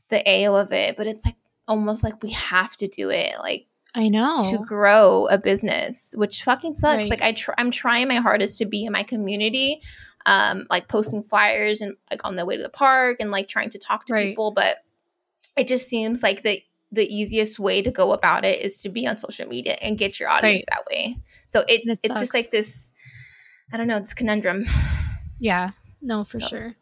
[0.09, 1.35] the AO of it, but it's like
[1.67, 3.35] almost like we have to do it.
[3.39, 6.97] Like I know to grow a business, which fucking sucks.
[6.97, 7.09] Right.
[7.09, 9.81] Like I tr- I'm trying my hardest to be in my community,
[10.25, 13.69] um, like posting flyers and like on the way to the park and like trying
[13.69, 14.77] to talk to people, but
[15.55, 16.61] it just seems like the
[16.95, 20.19] the easiest way to go about it is to be on social media and get
[20.19, 20.77] your audience right.
[20.77, 21.17] that way.
[21.47, 22.91] So it, it's just like this,
[23.71, 24.65] I don't know, this conundrum.
[25.39, 26.47] Yeah, no, for so.
[26.47, 26.75] sure.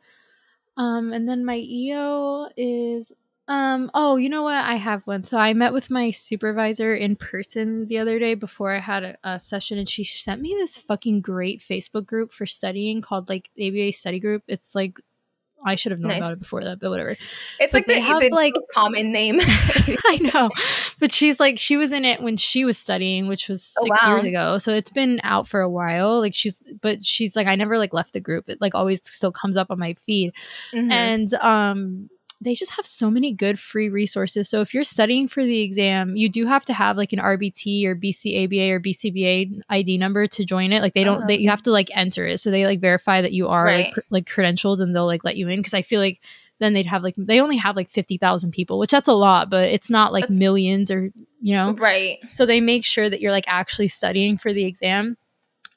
[0.77, 3.11] Um, and then my EO is
[3.49, 5.23] um oh you know what I have one.
[5.23, 9.17] So I met with my supervisor in person the other day before I had a,
[9.23, 13.49] a session and she sent me this fucking great Facebook group for studying called like
[13.59, 14.43] ABA study group.
[14.47, 14.99] It's like
[15.65, 16.19] I should have known nice.
[16.19, 17.11] about it before that, but whatever.
[17.11, 17.27] It's
[17.59, 19.39] but like they the, have the like common name.
[19.41, 20.49] I know,
[20.99, 23.99] but she's like she was in it when she was studying, which was oh, six
[24.01, 24.13] oh, wow.
[24.15, 24.57] years ago.
[24.57, 26.19] So it's been out for a while.
[26.19, 28.49] Like she's, but she's like I never like left the group.
[28.49, 30.33] It like always still comes up on my feed,
[30.73, 30.91] mm-hmm.
[30.91, 32.09] and um,
[32.43, 34.49] they just have so many good free resources.
[34.49, 37.85] So if you're studying for the exam, you do have to have like an RBT
[37.85, 40.81] or BCABA or BCBA ID number to join it.
[40.81, 41.27] Like they don't, uh-huh.
[41.27, 42.39] they, you have to like enter it.
[42.39, 43.95] So they like verify that you are right.
[43.95, 45.63] like, like credentialed and they'll like let you in.
[45.63, 46.19] Cause I feel like
[46.59, 49.69] then they'd have like, they only have like 50,000 people, which that's a lot, but
[49.69, 51.73] it's not like that's, millions or, you know?
[51.73, 52.19] Right.
[52.29, 55.17] So they make sure that you're like actually studying for the exam.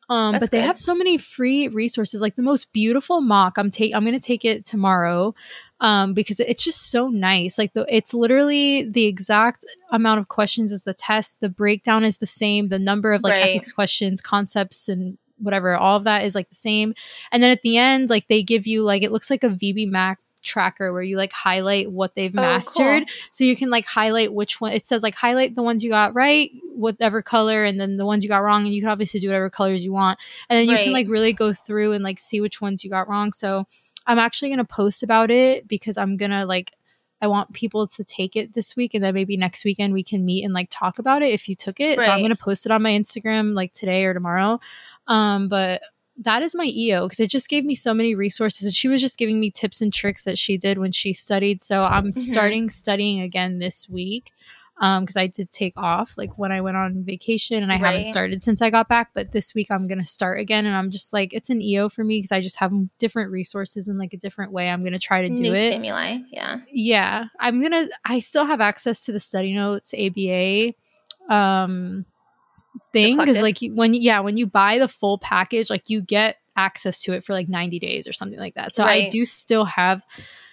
[0.08, 0.66] Um, That's but they good.
[0.66, 3.54] have so many free resources, like the most beautiful mock.
[3.58, 5.34] I'm take I'm gonna take it tomorrow,
[5.80, 7.58] um, because it's just so nice.
[7.58, 11.40] Like the it's literally the exact amount of questions as the test.
[11.40, 12.68] The breakdown is the same.
[12.68, 13.50] The number of like right.
[13.50, 16.94] ethics questions, concepts, and whatever, all of that is like the same.
[17.32, 20.18] And then at the end, like they give you like it looks like a VB-MAPP
[20.46, 23.06] tracker where you like highlight what they've oh, mastered.
[23.06, 23.28] Cool.
[23.32, 26.14] So you can like highlight which one it says like highlight the ones you got
[26.14, 28.64] right, whatever color, and then the ones you got wrong.
[28.64, 30.18] And you can obviously do whatever colors you want.
[30.48, 30.84] And then you right.
[30.84, 33.32] can like really go through and like see which ones you got wrong.
[33.32, 33.66] So
[34.06, 36.72] I'm actually gonna post about it because I'm gonna like
[37.20, 40.24] I want people to take it this week and then maybe next weekend we can
[40.24, 41.98] meet and like talk about it if you took it.
[41.98, 42.04] Right.
[42.04, 44.60] So I'm going to post it on my Instagram like today or tomorrow.
[45.06, 45.80] Um but
[46.18, 48.66] that is my EO because it just gave me so many resources.
[48.66, 51.62] And she was just giving me tips and tricks that she did when she studied.
[51.62, 52.20] So I'm mm-hmm.
[52.20, 54.32] starting studying again this week
[54.78, 57.92] because um, I did take off like when I went on vacation and I right.
[57.92, 59.10] haven't started since I got back.
[59.14, 60.64] But this week I'm going to start again.
[60.64, 63.88] And I'm just like, it's an EO for me because I just have different resources
[63.88, 64.70] in like a different way.
[64.70, 65.68] I'm going to try to do New it.
[65.68, 66.18] stimuli.
[66.30, 66.60] Yeah.
[66.72, 67.24] Yeah.
[67.40, 70.74] I'm going to, I still have access to the study notes, ABA.
[71.28, 72.06] Um,
[72.92, 77.00] thing because like when yeah when you buy the full package like you get access
[77.00, 79.06] to it for like 90 days or something like that so right.
[79.06, 80.04] i do still have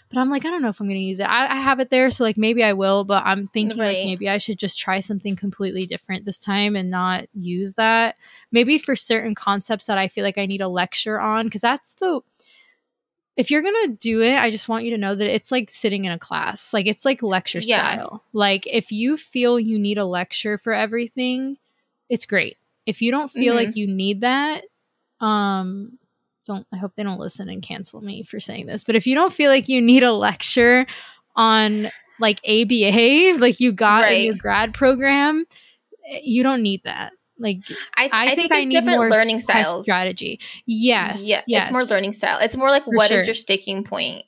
[0.10, 1.90] but i'm like i don't know if i'm gonna use it I, I have it
[1.90, 3.98] there so like maybe i will but i'm thinking right.
[3.98, 8.18] like maybe i should just try something completely different this time and not use that
[8.52, 11.94] maybe for certain concepts that i feel like i need a lecture on because that's
[11.96, 12.22] the
[13.36, 16.06] if you're gonna do it, I just want you to know that it's like sitting
[16.06, 16.74] in a class.
[16.74, 17.96] Like it's like lecture yeah.
[17.96, 18.24] style.
[18.32, 21.58] Like if you feel you need a lecture for everything,
[22.10, 22.58] it's great.
[22.86, 23.66] If you don't feel mm-hmm.
[23.66, 24.63] like you need that,
[25.20, 25.98] um,
[26.46, 28.84] don't I hope they don't listen and cancel me for saying this.
[28.84, 30.86] But if you don't feel like you need a lecture
[31.36, 31.89] on
[32.20, 34.20] like ABA, like you got right.
[34.20, 35.46] in your grad program,
[36.22, 37.13] you don't need that.
[37.39, 37.60] Like
[37.98, 40.39] I, I, I think, think I need more learning styles strategy.
[40.66, 41.68] Yes, yeah, yes.
[41.68, 42.39] it's more learning style.
[42.42, 43.20] It's more like for what sure.
[43.20, 44.24] is your sticking point?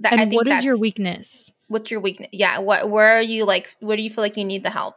[0.00, 1.52] That, and what is your weakness?
[1.68, 2.28] What's your weakness?
[2.32, 3.74] Yeah, what where are you like?
[3.80, 4.96] Where do you feel like you need the help?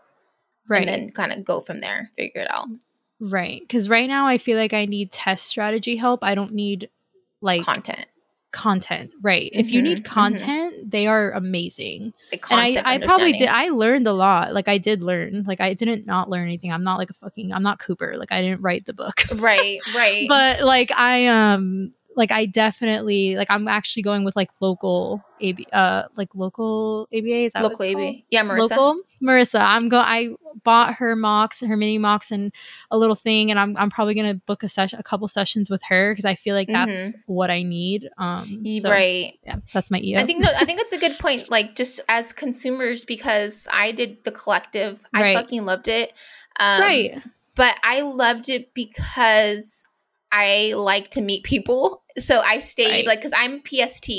[0.68, 0.88] Right.
[0.88, 2.68] and then kind of go from there figure it out.
[3.20, 6.24] Right because right now i feel like i need test strategy help.
[6.24, 6.90] I don't need
[7.42, 8.08] like content.
[8.52, 9.52] content right.
[9.52, 10.14] Mm-hmm, if you need mm-hmm, mm-hmm.
[10.14, 10.90] content mm-hmm.
[10.90, 12.14] they are amazing.
[12.32, 14.54] And i i probably did i learned a lot.
[14.54, 16.72] Like i did learn like i didn't not learn anything.
[16.72, 18.16] I'm not like a fucking i'm not cooper.
[18.18, 19.24] Like i didn't write the book.
[19.36, 20.26] Right right.
[20.28, 25.66] But like i um like I definitely like I'm actually going with like local AB
[25.72, 28.70] uh like local ABA is that local AB yeah Marissa.
[28.72, 29.02] Local?
[29.24, 29.60] Marissa.
[29.62, 30.30] I'm go I
[30.64, 32.52] bought her mocks her mini mocks and
[32.90, 35.82] a little thing and I'm I'm probably gonna book a session a couple sessions with
[35.84, 37.34] her because I feel like that's mm-hmm.
[37.34, 39.40] what I need um so, right.
[39.46, 42.02] yeah that's my EO I think th- I think that's a good point like just
[42.10, 45.38] as consumers because I did the collective I right.
[45.38, 46.12] fucking loved it
[46.60, 47.22] um, right.
[47.56, 49.86] but I loved it because
[50.32, 52.00] I like to meet people.
[52.20, 53.08] So I stayed right.
[53.08, 54.12] like because I'm PST.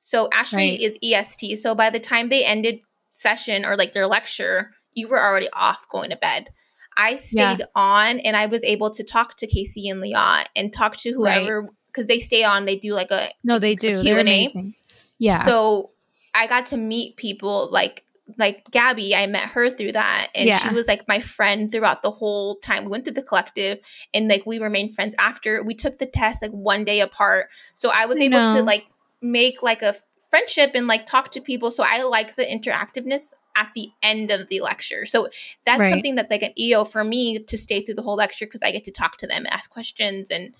[0.00, 0.80] So Ashley right.
[0.80, 1.58] is EST.
[1.58, 2.78] So by the time they ended
[3.10, 6.50] session or like their lecture, you were already off going to bed.
[6.96, 7.66] I stayed yeah.
[7.74, 11.68] on and I was able to talk to Casey and Leah and talk to whoever
[11.88, 12.08] because right.
[12.08, 12.64] they stay on.
[12.64, 14.74] They do like a no, they do Q and A.
[15.18, 15.44] Yeah.
[15.44, 15.90] So
[16.34, 18.04] I got to meet people like
[18.38, 20.28] like Gabby, I met her through that.
[20.34, 20.58] And yeah.
[20.58, 22.84] she was like my friend throughout the whole time.
[22.84, 23.78] We went through the collective
[24.12, 25.62] and like we remained friends after.
[25.62, 27.48] We took the test like one day apart.
[27.74, 28.54] So I was able know.
[28.56, 28.86] to like
[29.20, 29.94] make like a
[30.30, 31.70] friendship and like talk to people.
[31.70, 35.04] So I like the interactiveness at the end of the lecture.
[35.04, 35.28] So
[35.66, 35.90] that's right.
[35.90, 38.70] something that's like an EO for me to stay through the whole lecture because I
[38.70, 40.54] get to talk to them, and ask questions and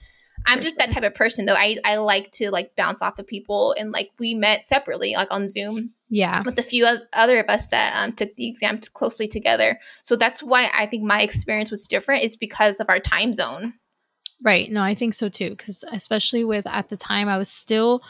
[0.46, 1.55] I'm just that type of person though.
[1.55, 5.28] I, I like to like bounce off of people and like we met separately like
[5.31, 6.42] on Zoom yeah.
[6.42, 9.81] With a few other of us that um, took the exam closely together.
[10.02, 13.72] So that's why I think my experience was different is because of our time zone.
[14.42, 14.70] Right.
[14.70, 15.50] No, I think so too.
[15.50, 18.02] Because especially with at the time, I was still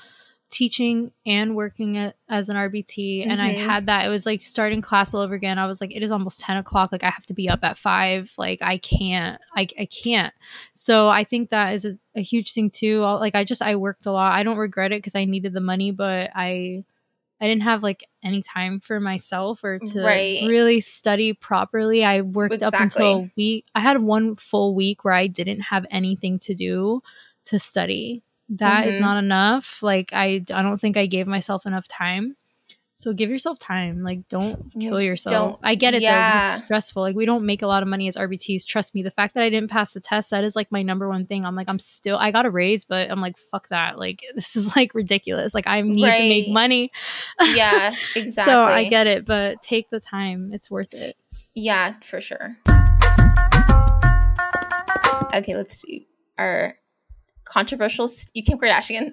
[0.53, 3.23] teaching and working at, as an RBT.
[3.23, 3.31] Mm-hmm.
[3.31, 3.69] And I mm-hmm.
[3.69, 4.05] had that.
[4.05, 5.59] It was like starting class all over again.
[5.59, 6.93] I was like, it is almost 10 o'clock.
[6.93, 8.33] Like, I have to be up at five.
[8.39, 9.41] Like, I can't.
[9.57, 10.33] I, I can't.
[10.75, 13.01] So I think that is a, a huge thing too.
[13.01, 14.35] Like, I just, I worked a lot.
[14.35, 16.85] I don't regret it because I needed the money, but I
[17.43, 20.45] I didn't have like any time for myself or to right.
[20.47, 22.05] really study properly.
[22.05, 22.77] I worked exactly.
[22.77, 23.67] up until a week.
[23.75, 27.03] I had one full week where I didn't have anything to do
[27.47, 28.23] to study.
[28.57, 28.91] That mm-hmm.
[28.91, 29.83] is not enough.
[29.83, 32.37] Like I I don't think I gave myself enough time.
[33.03, 34.05] So give yourself time.
[34.05, 35.33] Like, don't kill yourself.
[35.33, 36.47] Don't, I get it yeah.
[36.47, 36.53] though.
[36.53, 37.03] It's stressful.
[37.03, 38.65] Like, we don't make a lot of money as RBTs.
[38.65, 39.03] Trust me.
[39.03, 41.45] The fact that I didn't pass the test, that is like my number one thing.
[41.45, 43.99] I'm like, I'm still, I got a raise, but I'm like, fuck that.
[43.99, 45.53] Like, this is like ridiculous.
[45.53, 46.19] Like, I need right.
[46.19, 46.93] to make money.
[47.41, 48.33] Yeah, exactly.
[48.53, 50.53] so I get it, but take the time.
[50.53, 51.17] It's worth it.
[51.55, 52.57] Yeah, for sure.
[55.35, 56.07] Okay, let's see.
[56.39, 56.77] Our
[57.53, 59.13] controversial you Kim Kardashian.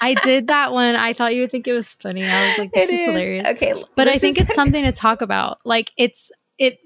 [0.00, 0.96] I did that one.
[0.96, 2.24] I thought you would think it was funny.
[2.24, 3.46] I was like, this is, is hilarious.
[3.48, 3.74] Okay.
[3.94, 5.58] But I think it's something to talk about.
[5.64, 6.78] Like it's it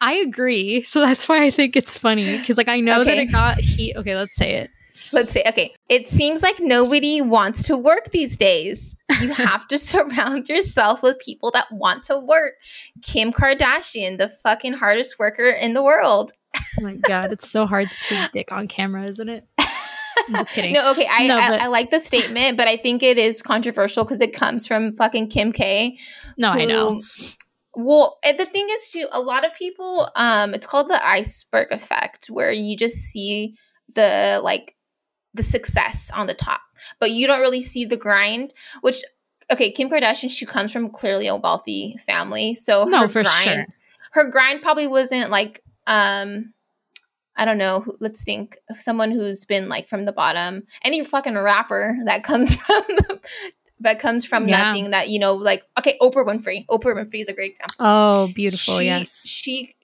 [0.00, 0.82] I agree.
[0.92, 2.42] So that's why I think it's funny.
[2.42, 3.10] Cause like I know okay.
[3.10, 3.96] that it got heat.
[3.96, 4.70] Okay, let's say it.
[5.12, 5.74] Let's say okay.
[5.88, 8.96] It seems like nobody wants to work these days.
[9.20, 12.54] You have to surround yourself with people that want to work.
[13.02, 16.32] Kim Kardashian, the fucking hardest worker in the world.
[16.56, 19.46] oh my god, it's so hard to take dick on camera, isn't it?
[20.28, 20.72] I'm just kidding.
[20.82, 21.08] No, okay.
[21.10, 24.32] I, no, I, I, like the statement, but I think it is controversial because it
[24.32, 25.98] comes from fucking Kim K.
[26.38, 27.02] No, who, I know.
[27.74, 32.28] Well, the thing is, too, a lot of people, um, it's called the iceberg effect,
[32.28, 33.56] where you just see
[33.94, 34.74] the like
[35.34, 36.60] the success on the top,
[37.00, 38.52] but you don't really see the grind.
[38.82, 39.02] Which,
[39.50, 43.66] okay, Kim Kardashian, she comes from clearly a wealthy family, so no, her grind, sure.
[44.12, 46.52] her grind probably wasn't like um
[47.36, 50.64] I don't know, let's think of someone who's been like from the bottom.
[50.84, 53.20] Any fucking rapper that comes from the,
[53.80, 54.62] that comes from yeah.
[54.62, 56.66] nothing that you know like okay, Oprah Winfrey.
[56.66, 57.76] Oprah Winfrey is a great example.
[57.80, 59.20] Oh, beautiful, she, yes.
[59.24, 59.74] She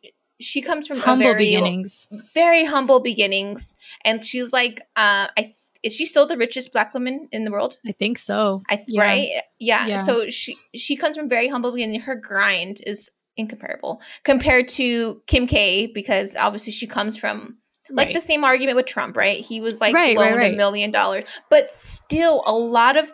[0.40, 2.06] she comes from humble very, beginnings.
[2.34, 3.74] Very humble beginnings
[4.04, 7.78] and she's like uh I is she still the richest black woman in the world?
[7.86, 8.62] I think so.
[8.68, 9.00] I yeah.
[9.00, 9.28] right?
[9.58, 9.86] Yeah.
[9.86, 10.04] yeah.
[10.04, 12.04] So she she comes from very humble beginnings.
[12.04, 17.56] Her grind is incomparable compared to Kim K because obviously she comes from
[17.90, 18.14] like right.
[18.14, 19.42] the same argument with Trump, right?
[19.42, 23.12] He was like right, loaned right, a million dollars, but still a lot of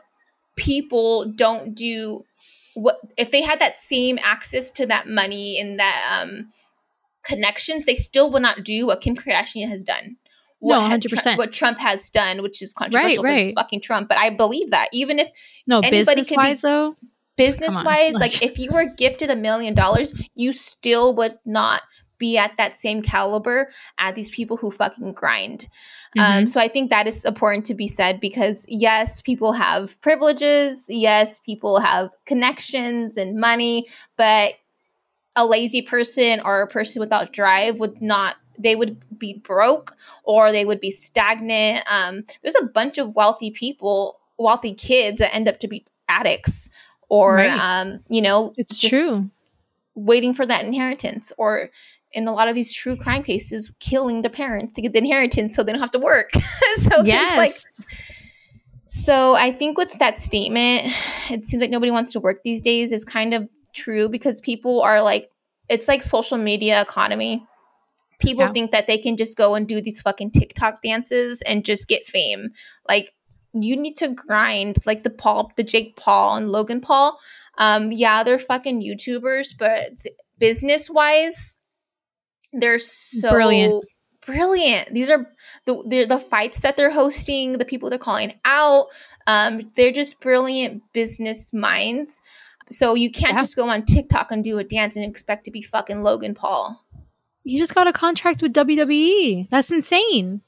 [0.57, 2.25] people don't do
[2.75, 6.49] what if they had that same access to that money and that um
[7.25, 10.17] connections, they still would not do what Kim Kardashian has done.
[10.61, 11.39] What no, hundred percent.
[11.39, 13.55] What Trump has done, which is controversial, right, right.
[13.55, 14.09] fucking Trump.
[14.09, 15.31] But I believe that even if
[15.67, 16.97] no business wise though,
[17.37, 21.83] business wise, like if you were gifted a million dollars, you still would not
[22.19, 25.69] be at that same caliber as these people who fucking grind.
[26.17, 26.39] Um, mm-hmm.
[26.39, 30.85] Um, so I think that is important to be said because yes, people have privileges,
[30.89, 34.55] yes, people have connections and money, but
[35.37, 40.53] a lazy person or a person without drive would not they would be broke or
[40.53, 41.85] they would be stagnant.
[41.91, 46.71] Um, there's a bunch of wealthy people, wealthy kids that end up to be addicts
[47.15, 47.81] or right.
[47.81, 49.31] um, you know, it's true.
[49.95, 51.71] Waiting for that inheritance, or
[52.13, 55.55] in a lot of these true crime cases, killing the parents to get the inheritance
[55.55, 56.33] so they don't have to work.
[56.79, 57.37] so yes.
[57.37, 57.55] like
[58.89, 60.93] so I think with that statement,
[61.31, 64.83] it seems like nobody wants to work these days is kind of true because people
[64.83, 65.31] are like
[65.69, 67.47] it's like social media economy.
[68.19, 68.53] People yeah.
[68.53, 72.09] think that they can just go and do these fucking TikTok dances and just get
[72.09, 72.51] fame.
[72.89, 73.15] Like
[73.63, 77.19] you need to grind like the Paul, the Jake Paul and Logan Paul.
[77.59, 81.59] Um, yeah, they're fucking YouTubers, but th- business wise,
[82.53, 83.85] they're so brilliant.
[84.27, 84.95] Brilliant.
[84.95, 85.31] These are
[85.67, 88.87] the the fights that they're hosting, the people they're calling out.
[89.27, 92.21] Um, they're just brilliant business minds.
[92.71, 93.41] So you can't yeah.
[93.41, 96.83] just go on TikTok and do a dance and expect to be fucking Logan Paul.
[97.45, 99.49] He just got a contract with WWE.
[99.51, 100.41] That's insane.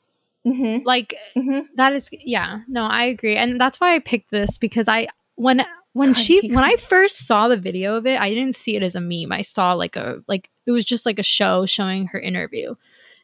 [0.47, 0.86] Mm-hmm.
[0.86, 1.66] Like mm-hmm.
[1.74, 3.36] that is yeah, no, I agree.
[3.36, 7.26] And that's why I picked this because I when when God, she when I first
[7.26, 9.32] saw the video of it, I didn't see it as a meme.
[9.32, 12.74] I saw like a like it was just like a show showing her interview.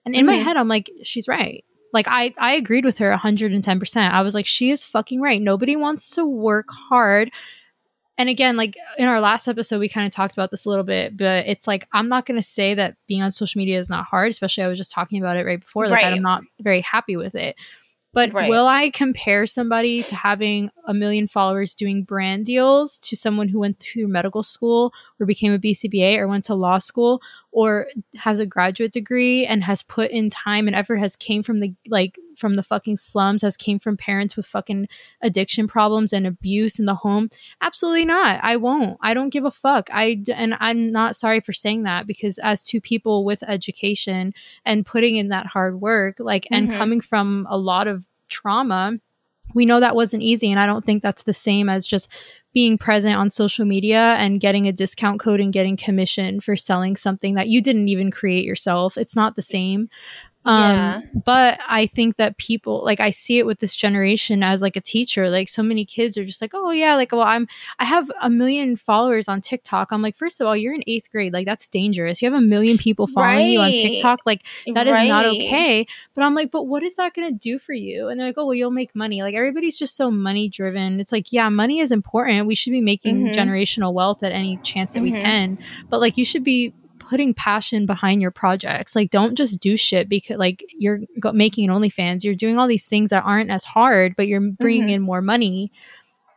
[0.04, 0.26] And in mm-hmm.
[0.26, 1.64] my head I'm like she's right.
[1.92, 4.10] Like I I agreed with her 110%.
[4.10, 5.40] I was like she is fucking right.
[5.40, 7.30] Nobody wants to work hard
[8.18, 10.84] and again like in our last episode we kind of talked about this a little
[10.84, 13.90] bit but it's like i'm not going to say that being on social media is
[13.90, 16.12] not hard especially i was just talking about it right before like right.
[16.12, 17.56] i'm not very happy with it
[18.14, 18.48] but right.
[18.48, 23.58] will I compare somebody to having a million followers doing brand deals to someone who
[23.58, 27.86] went through medical school or became a BCBA or went to law school or
[28.16, 31.74] has a graduate degree and has put in time and effort has came from the
[31.88, 34.88] like from the fucking slums has came from parents with fucking
[35.20, 37.28] addiction problems and abuse in the home
[37.60, 38.40] absolutely not.
[38.42, 38.98] I won't.
[39.02, 39.88] I don't give a fuck.
[39.92, 44.32] I and i'm not sorry for saying that because as two people with education
[44.64, 46.54] and putting in that hard work like mm-hmm.
[46.54, 48.98] and coming from a lot of trauma
[49.54, 52.08] we know that wasn't easy and i don't think that's the same as just
[52.52, 56.96] being present on social media and getting a discount code and getting commission for selling
[56.96, 58.98] something that you didn't even create yourself.
[58.98, 59.88] It's not the same
[60.44, 61.00] Um, yeah.
[61.24, 64.80] but I think that people like I see it with this generation as like a
[64.80, 65.30] teacher.
[65.30, 67.46] Like so many kids are just like, oh yeah, like well I'm
[67.78, 69.92] I have a million followers on TikTok.
[69.92, 72.20] I'm like, first of all, you're in eighth grade, like that's dangerous.
[72.20, 73.50] You have a million people following right.
[73.50, 74.42] you on TikTok, like
[74.74, 75.04] that right.
[75.04, 75.86] is not okay.
[76.14, 78.08] But I'm like, but what is that gonna do for you?
[78.08, 79.22] And they're like, oh well, you'll make money.
[79.22, 80.98] Like everybody's just so money driven.
[80.98, 82.48] It's like, yeah, money is important.
[82.48, 83.38] We should be making mm-hmm.
[83.38, 85.14] generational wealth at any chance that mm-hmm.
[85.14, 85.58] we can.
[85.88, 86.72] But like you should be
[87.02, 88.96] putting passion behind your projects.
[88.96, 91.00] Like, don't just do shit because like you're
[91.32, 92.24] making an OnlyFans.
[92.24, 94.94] You're doing all these things that aren't as hard, but you're bringing mm-hmm.
[94.94, 95.72] in more money.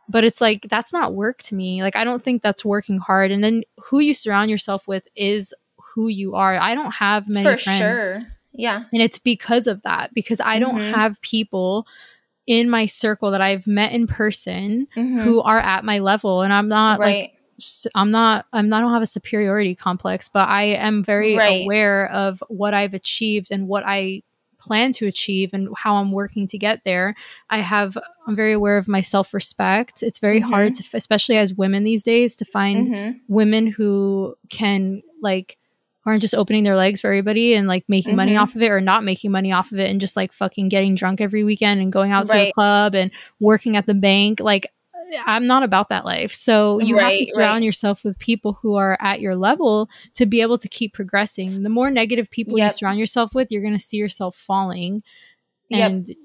[0.08, 1.82] But it's like that's not work to me.
[1.82, 3.30] Like, I don't think that's working hard.
[3.32, 5.54] And then who you surround yourself with is
[5.94, 6.56] who you are.
[6.58, 8.00] I don't have many For friends.
[8.00, 8.26] Sure.
[8.52, 8.84] Yeah.
[8.92, 10.94] And it's because of that, because I don't mm-hmm.
[10.94, 11.86] have people
[12.46, 15.20] in my circle that I've met in person mm-hmm.
[15.20, 16.42] who are at my level.
[16.42, 17.22] And I'm not right.
[17.22, 17.35] like
[17.94, 21.64] I'm not I'm not I don't have a superiority complex, but I am very right.
[21.64, 24.22] aware of what I've achieved and what I
[24.58, 27.14] plan to achieve and how I'm working to get there.
[27.50, 27.96] I have
[28.26, 30.02] I'm very aware of my self-respect.
[30.02, 30.50] It's very mm-hmm.
[30.50, 33.18] hard to especially as women these days to find mm-hmm.
[33.28, 35.56] women who can like
[36.06, 38.16] aren't just opening their legs for everybody and like making mm-hmm.
[38.16, 40.68] money off of it or not making money off of it and just like fucking
[40.68, 42.40] getting drunk every weekend and going out right.
[42.40, 44.38] to the club and working at the bank.
[44.38, 44.70] Like
[45.24, 46.32] I'm not about that life.
[46.32, 47.64] So you right, have to surround right.
[47.64, 51.62] yourself with people who are at your level to be able to keep progressing.
[51.62, 52.72] The more negative people yep.
[52.72, 55.02] you surround yourself with, you're going to see yourself falling.
[55.70, 56.16] And yep.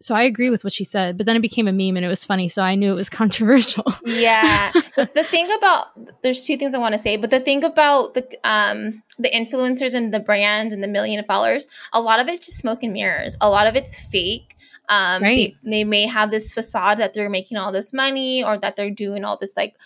[0.00, 2.08] so I agree with what she said, but then it became a meme and it
[2.08, 2.48] was funny.
[2.48, 3.84] So I knew it was controversial.
[4.04, 4.70] yeah.
[4.72, 8.14] the, the thing about, there's two things I want to say, but the thing about
[8.14, 12.46] the, um, the influencers and the brand and the million followers, a lot of it's
[12.46, 13.36] just smoke and mirrors.
[13.40, 14.54] A lot of it's fake
[14.88, 15.54] um, right.
[15.62, 18.90] they, they may have this facade that they're making all this money or that they're
[18.90, 19.76] doing all this like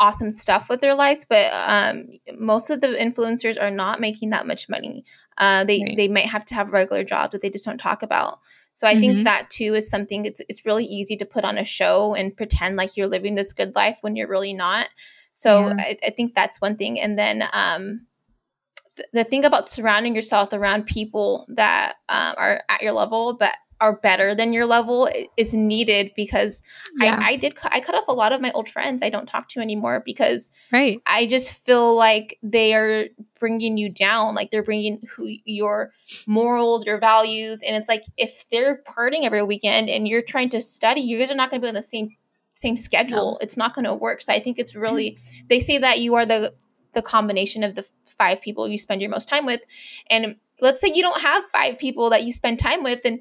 [0.00, 2.08] awesome stuff with their lives, but um,
[2.38, 5.04] most of the influencers are not making that much money.
[5.36, 5.96] Uh, they right.
[5.96, 8.40] they might have to have regular jobs that they just don't talk about.
[8.72, 9.00] So I mm-hmm.
[9.00, 10.24] think that too is something.
[10.24, 13.52] It's it's really easy to put on a show and pretend like you're living this
[13.52, 14.88] good life when you're really not.
[15.34, 15.74] So yeah.
[15.78, 17.00] I, I, think that's one thing.
[17.00, 18.06] And then um,
[18.96, 23.54] th- the thing about surrounding yourself around people that um, are at your level, but
[23.80, 26.62] are better than your level is needed because
[26.98, 27.18] yeah.
[27.20, 29.48] I, I did I cut off a lot of my old friends I don't talk
[29.50, 33.06] to anymore because right I just feel like they are
[33.38, 35.92] bringing you down like they're bringing who your
[36.26, 40.60] morals your values and it's like if they're partying every weekend and you're trying to
[40.60, 42.10] study you guys are not going to be on the same
[42.52, 43.38] same schedule no.
[43.40, 45.46] it's not going to work so I think it's really mm-hmm.
[45.48, 46.54] they say that you are the
[46.92, 49.62] the combination of the five people you spend your most time with
[50.10, 53.20] and let's say you don't have five people that you spend time with and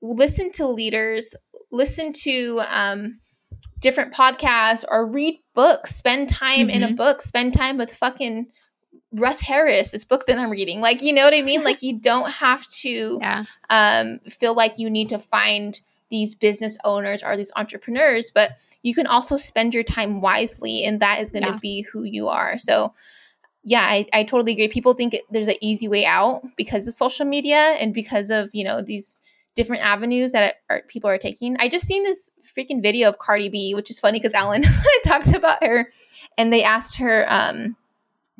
[0.00, 1.34] listen to leaders,
[1.70, 3.20] listen to um,
[3.80, 5.94] different podcasts, or read books.
[5.94, 6.70] Spend time mm-hmm.
[6.70, 6.96] in a mm-hmm.
[6.96, 7.22] book.
[7.22, 8.46] Spend time with fucking
[9.12, 10.80] Russ Harris, this book that I'm reading.
[10.80, 11.64] Like, you know what I mean?
[11.64, 13.44] like, you don't have to yeah.
[13.70, 15.80] um, feel like you need to find
[16.10, 21.00] these business owners or these entrepreneurs, but you can also spend your time wisely, and
[21.00, 21.58] that is going to yeah.
[21.60, 22.58] be who you are.
[22.58, 22.94] So,
[23.64, 24.68] yeah, I, I totally agree.
[24.68, 28.64] People think there's an easy way out because of social media and because of you
[28.64, 29.20] know these
[29.58, 31.56] different avenues that are, people are taking.
[31.58, 34.64] I just seen this freaking video of Cardi B, which is funny because Alan
[35.04, 35.92] talked about her,
[36.38, 37.74] and they asked her, um,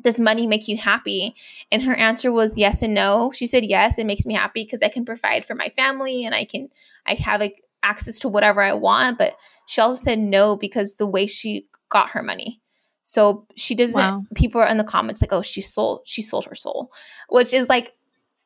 [0.01, 1.35] "Does money make you happy?"
[1.73, 3.33] And her answer was yes and no.
[3.35, 6.33] She said yes, it makes me happy because I can provide for my family and
[6.33, 6.69] I can
[7.05, 9.17] I have like access to whatever I want.
[9.17, 9.35] But
[9.67, 12.61] she also said no because the way she got her money.
[13.03, 13.97] So she doesn't.
[13.97, 14.23] Wow.
[14.35, 16.03] People are in the comments like, "Oh, she sold.
[16.05, 16.93] She sold her soul,"
[17.27, 17.91] which is like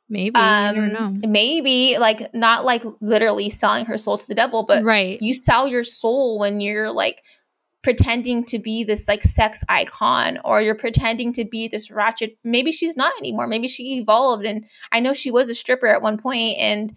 [0.10, 1.28] Maybe um, I don't um, know.
[1.28, 5.22] Maybe like not like literally selling her soul to the devil, but right.
[5.22, 7.24] You sell your soul when you're like
[7.84, 12.72] pretending to be this like sex icon or you're pretending to be this ratchet maybe
[12.72, 16.18] she's not anymore maybe she evolved and i know she was a stripper at one
[16.18, 16.96] point and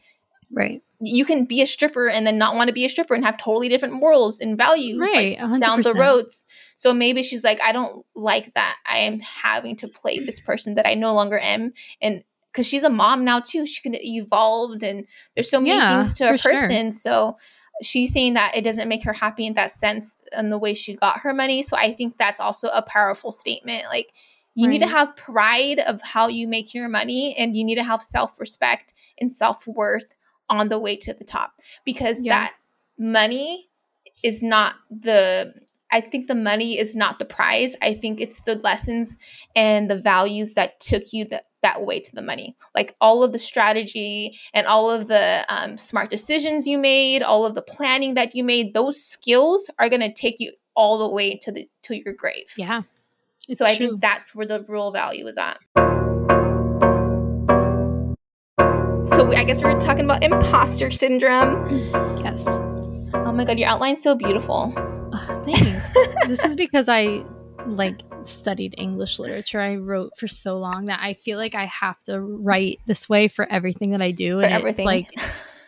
[0.53, 3.25] right you can be a stripper and then not want to be a stripper and
[3.25, 6.45] have totally different morals and values right, like, down the roads
[6.77, 10.77] so maybe she's like i don't like that i am having to play this person
[10.77, 12.23] that i no longer am and
[12.57, 13.67] because she's a mom now too.
[13.67, 16.87] She can evolve and there's so many yeah, things to a person.
[16.87, 16.93] Sure.
[16.93, 17.39] So
[17.83, 20.95] she's saying that it doesn't make her happy in that sense and the way she
[20.95, 21.63] got her money.
[21.63, 23.85] So I think that's also a powerful statement.
[23.91, 24.15] Like
[24.55, 24.73] you right.
[24.73, 28.01] need to have pride of how you make your money and you need to have
[28.01, 30.15] self-respect and self-worth
[30.49, 32.41] on the way to the top because yeah.
[32.41, 32.55] that
[32.99, 33.69] money
[34.23, 35.53] is not the
[35.93, 37.75] I think the money is not the prize.
[37.81, 39.17] I think it's the lessons
[39.55, 42.57] and the values that took you that that way to the money.
[42.75, 47.45] Like all of the strategy and all of the um, smart decisions you made, all
[47.45, 51.09] of the planning that you made, those skills are going to take you all the
[51.09, 52.53] way to the to your grave.
[52.57, 52.83] Yeah.
[53.51, 53.89] So I true.
[53.89, 55.59] think that's where the real value is at.
[59.09, 61.69] So so I guess we are talking about imposter syndrome.
[62.23, 62.47] Yes.
[62.47, 64.75] Oh my god, your outline's so beautiful.
[65.27, 65.87] Thanks.
[66.27, 67.25] this is because I
[67.67, 69.61] like studied English literature.
[69.61, 73.29] I wrote for so long that I feel like I have to write this way
[73.29, 74.39] for everything that I do.
[74.39, 74.85] For and everything.
[74.85, 75.11] It, like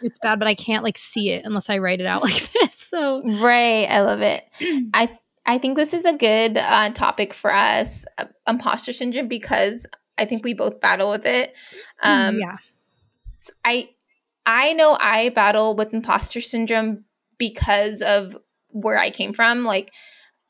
[0.02, 2.74] it's bad, but I can't like see it unless I write it out like this.
[2.74, 4.44] So right, I love it.
[4.94, 9.86] I I think this is a good uh, topic for us, uh, imposter syndrome, because
[10.18, 11.54] I think we both battle with it.
[12.02, 12.56] Um, yeah.
[13.64, 13.90] I
[14.44, 17.04] I know I battle with imposter syndrome
[17.38, 18.36] because of
[18.70, 19.64] where I came from.
[19.64, 19.92] Like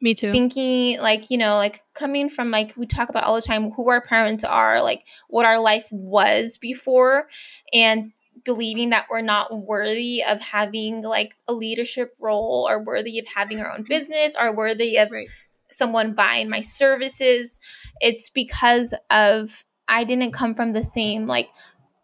[0.00, 0.30] me too.
[0.30, 3.88] Thinking like, you know, like coming from like we talk about all the time who
[3.90, 7.28] our parents are, like what our life was before
[7.72, 8.12] and
[8.44, 13.60] believing that we're not worthy of having like a leadership role or worthy of having
[13.60, 13.88] our own mm-hmm.
[13.88, 15.28] business or worthy of right.
[15.70, 17.58] someone buying my services.
[18.00, 21.50] It's because of I didn't come from the same like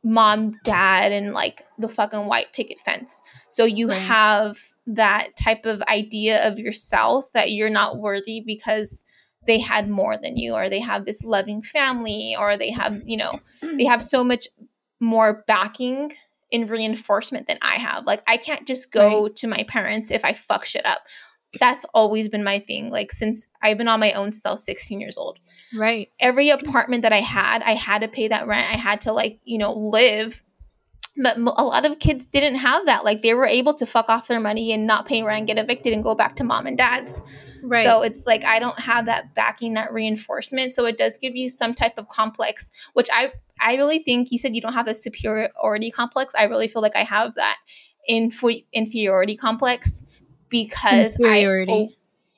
[0.02, 3.22] mom, dad, and like the fucking white picket fence.
[3.50, 3.98] So you right.
[3.98, 9.04] have that type of idea of yourself that you're not worthy because
[9.46, 13.16] they had more than you or they have this loving family or they have you
[13.16, 13.40] know
[13.76, 14.48] they have so much
[15.00, 16.12] more backing
[16.50, 18.04] in reinforcement than i have.
[18.04, 19.36] Like i can't just go right.
[19.36, 21.00] to my parents if i fuck shit up.
[21.60, 24.64] That's always been my thing like since i've been on my own since i was
[24.64, 25.38] 16 years old.
[25.74, 26.10] Right.
[26.20, 28.66] Every apartment that i had i had to pay that rent.
[28.70, 30.42] I had to like you know live
[31.16, 33.04] but a lot of kids didn't have that.
[33.04, 35.92] Like they were able to fuck off their money and not pay rent get evicted
[35.92, 37.22] and go back to mom and dad's.
[37.66, 37.84] Right.
[37.84, 40.72] so it's like i don't have that backing that reinforcement.
[40.72, 44.38] So it does give you some type of complex which i i really think you
[44.38, 46.34] said you don't have a superiority complex.
[46.36, 47.56] I really feel like i have that
[48.06, 50.02] inf- inferiority complex
[50.50, 51.72] because inferiority.
[51.72, 51.88] I, oh,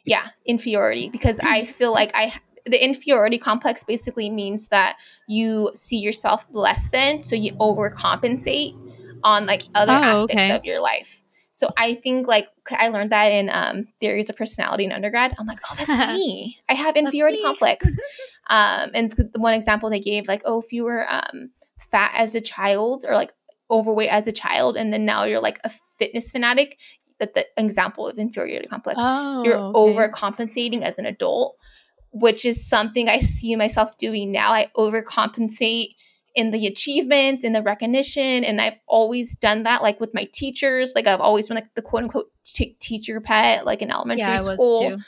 [0.06, 1.08] yeah, inferiority.
[1.10, 2.32] Because I feel like I
[2.66, 8.76] the inferiority complex basically means that you see yourself less than, so you overcompensate
[9.24, 10.50] on like other oh, aspects okay.
[10.50, 11.22] of your life.
[11.52, 15.34] So I think like I learned that in um, theories of personality in undergrad.
[15.38, 16.58] I'm like, oh, that's me.
[16.68, 17.86] I have inferiority complex.
[18.50, 21.50] um, and the one example they gave, like, oh, if you were um,
[21.90, 23.32] fat as a child or like
[23.70, 26.76] overweight as a child, and then now you're like a fitness fanatic,
[27.18, 28.98] that the example of inferiority complex.
[29.00, 30.12] Oh, You're okay.
[30.12, 31.56] overcompensating as an adult,
[32.20, 34.52] which is something I see myself doing now.
[34.52, 35.94] I overcompensate
[36.34, 39.82] in the achievements, in the recognition, and I've always done that.
[39.82, 43.66] Like with my teachers, like I've always been like the quote unquote t- teacher pet,
[43.66, 44.98] like in elementary yeah, school.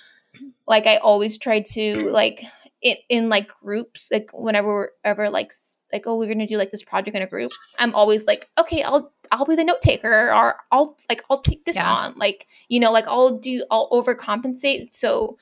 [0.66, 2.44] Like I always try to like
[2.82, 5.52] in, in like groups, like whenever we're ever like
[5.92, 8.82] like oh we're gonna do like this project in a group i'm always like okay
[8.82, 11.90] i'll i'll be the note taker or i'll like i'll take this yeah.
[11.90, 15.38] on like you know like i'll do i'll overcompensate so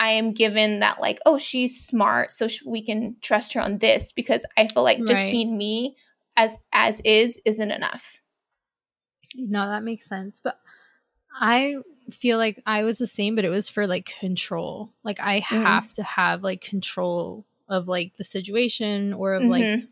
[0.00, 3.78] i am given that like oh she's smart so sh- we can trust her on
[3.78, 5.30] this because i feel like just right.
[5.30, 5.94] being me
[6.36, 8.20] as as is isn't enough
[9.36, 10.58] no that makes sense but
[11.40, 11.76] i
[12.10, 15.62] feel like i was the same but it was for like control like i mm-hmm.
[15.62, 19.50] have to have like control of like the situation or of mm-hmm.
[19.50, 19.88] like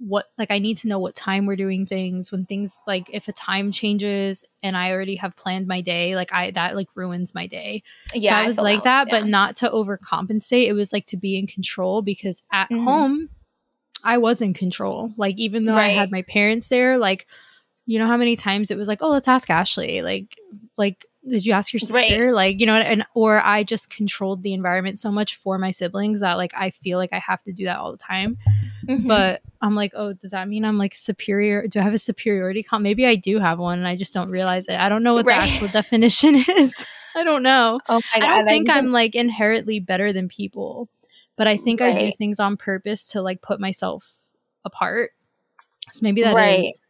[0.00, 3.28] what like I need to know what time we're doing things when things like if
[3.28, 7.34] a time changes and I already have planned my day like I that like ruins
[7.34, 7.82] my day.
[8.14, 9.20] Yeah, so I was I like that, yeah.
[9.20, 10.66] but not to overcompensate.
[10.66, 12.84] It was like to be in control because at mm-hmm.
[12.84, 13.28] home
[14.02, 15.12] I was in control.
[15.18, 15.90] Like even though right.
[15.90, 17.26] I had my parents there, like
[17.90, 20.00] you know how many times it was like, oh, let's ask Ashley.
[20.00, 20.38] Like
[20.76, 22.32] like did you ask your sister right.
[22.32, 26.20] like you know and or i just controlled the environment so much for my siblings
[26.20, 28.38] that like i feel like i have to do that all the time
[28.86, 29.06] mm-hmm.
[29.06, 32.62] but i'm like oh does that mean i'm like superior do i have a superiority
[32.62, 35.12] comp maybe i do have one and i just don't realize it i don't know
[35.12, 35.42] what right.
[35.44, 38.90] the actual definition is i don't know oh my God, i don't think I i'm
[38.90, 40.88] like inherently better than people
[41.36, 41.96] but i think right.
[41.96, 44.10] i do things on purpose to like put myself
[44.64, 45.10] apart
[45.92, 46.80] so maybe that is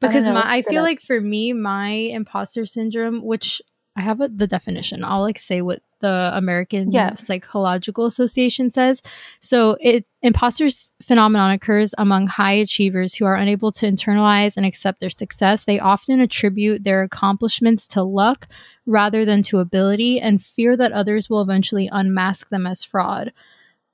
[0.00, 3.60] because I my I feel like for me my imposter syndrome which
[3.98, 5.02] I have a, the definition.
[5.02, 7.14] I'll like say what the American yeah.
[7.14, 9.02] Psychological Association says.
[9.40, 10.68] So, it imposter
[11.02, 15.64] phenomenon occurs among high achievers who are unable to internalize and accept their success.
[15.64, 18.46] They often attribute their accomplishments to luck
[18.86, 23.32] rather than to ability and fear that others will eventually unmask them as fraud.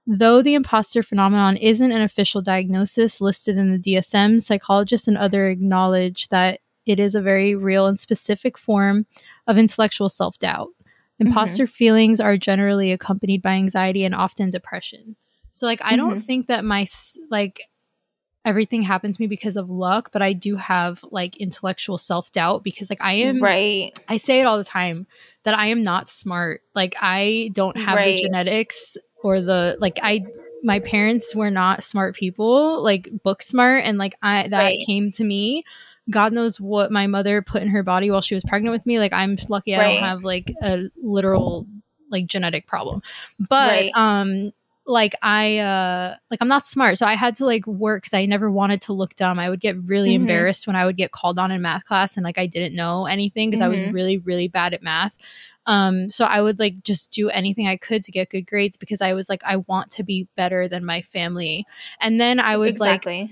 [0.07, 5.52] Though the imposter phenomenon isn't an official diagnosis listed in the DSM, psychologists and others
[5.52, 9.07] acknowledge that it is a very real and specific form
[9.46, 10.68] of intellectual self doubt.
[11.18, 11.72] Imposter mm-hmm.
[11.72, 15.16] feelings are generally accompanied by anxiety and often depression.
[15.52, 15.96] So, like, I mm-hmm.
[15.96, 16.86] don't think that my,
[17.30, 17.62] like,
[18.44, 22.62] everything happens to me because of luck, but I do have like intellectual self doubt
[22.62, 23.98] because like I am right.
[24.09, 25.07] I say it all the time
[25.44, 26.62] that I am not smart.
[26.74, 28.16] Like I don't have right.
[28.16, 30.25] the genetics or the like I
[30.62, 34.87] my parents were not smart people, like book smart, and like I that right.
[34.87, 35.64] came to me.
[36.11, 38.99] God knows what my mother put in her body while she was pregnant with me.
[38.99, 39.95] Like I'm lucky I right.
[39.95, 41.66] don't have like a literal
[42.11, 43.03] like genetic problem.
[43.49, 43.93] But right.
[43.95, 44.53] um
[44.87, 46.99] like I uh like I'm not smart.
[46.99, 49.39] So I had to like work cuz I never wanted to look dumb.
[49.39, 50.22] I would get really mm-hmm.
[50.22, 53.07] embarrassed when I would get called on in math class and like I didn't know
[53.07, 53.72] anything because mm-hmm.
[53.72, 53.95] I was mm-hmm.
[53.95, 55.16] really really bad at math.
[55.66, 59.01] Um so I would like just do anything I could to get good grades because
[59.01, 61.66] I was like I want to be better than my family.
[62.01, 63.20] And then I would exactly.
[63.22, 63.30] like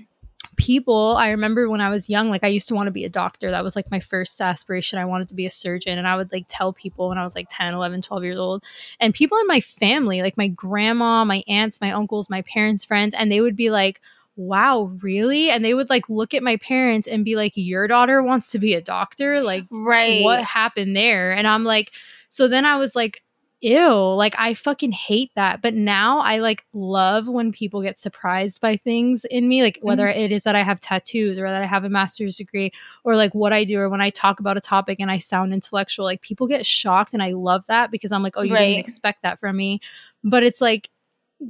[0.55, 3.09] people i remember when i was young like i used to want to be a
[3.09, 3.51] doctor.
[3.51, 4.99] That was like my first aspiration.
[4.99, 7.35] I wanted to be a surgeon and i would like tell people when i was
[7.35, 8.63] like 10 11 12 years old.
[8.99, 13.15] And people in my family like my grandma my aunts my uncles my parents friends
[13.15, 14.01] and they would be like
[14.35, 15.51] wow really?
[15.51, 18.59] And they would like look at my parents and be like your daughter wants to
[18.59, 19.41] be a doctor?
[19.41, 20.23] Like right.
[20.23, 21.31] what happened there?
[21.31, 21.93] And i'm like
[22.29, 23.23] so then i was like
[23.63, 25.61] ew, like I fucking hate that.
[25.61, 30.05] But now I like love when people get surprised by things in me, like whether
[30.05, 30.19] mm-hmm.
[30.19, 32.71] it is that I have tattoos or that I have a master's degree
[33.03, 35.53] or like what I do or when I talk about a topic and I sound
[35.53, 38.67] intellectual, like people get shocked and I love that because I'm like, oh, you right.
[38.67, 39.79] didn't expect that from me.
[40.25, 40.89] But it's like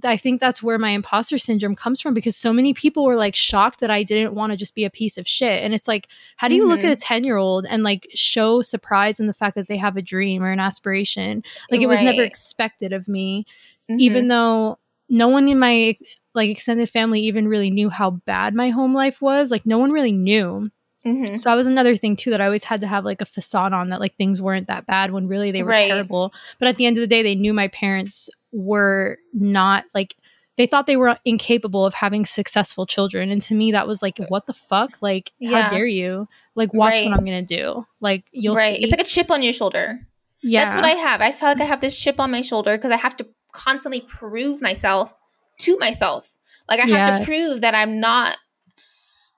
[0.04, 3.36] I think that's where my imposter syndrome comes from because so many people were like
[3.36, 5.64] shocked that I didn't want to just be a piece of shit.
[5.64, 6.72] And it's like, how do you mm-hmm.
[6.72, 9.78] look at a 10 year old and like show surprise in the fact that they
[9.78, 11.44] have a dream or an aspiration?
[11.70, 13.46] Like it was never expected of me,
[13.90, 14.00] mm-hmm.
[14.00, 14.80] even though
[15.10, 15.96] no one in my
[16.34, 19.52] like extended family even really knew how bad my home life was.
[19.52, 20.72] Like no one really knew.
[21.06, 21.36] Mm-hmm.
[21.36, 23.74] So that was another thing too that I always had to have like a facade
[23.74, 25.88] on that like things weren't that bad when really they were right.
[25.88, 26.34] terrible.
[26.60, 30.16] But at the end of the day, they knew my parents were not like
[30.56, 34.20] they thought they were incapable of having successful children and to me that was like
[34.28, 35.64] what the fuck like yeah.
[35.64, 37.06] how dare you like watch right.
[37.06, 38.84] what i'm gonna do like you'll right see.
[38.84, 40.00] it's like a chip on your shoulder
[40.42, 42.78] yeah that's what i have i feel like i have this chip on my shoulder
[42.78, 45.14] because i have to constantly prove myself
[45.58, 46.38] to myself
[46.70, 47.20] like i have yes.
[47.22, 48.38] to prove that i'm not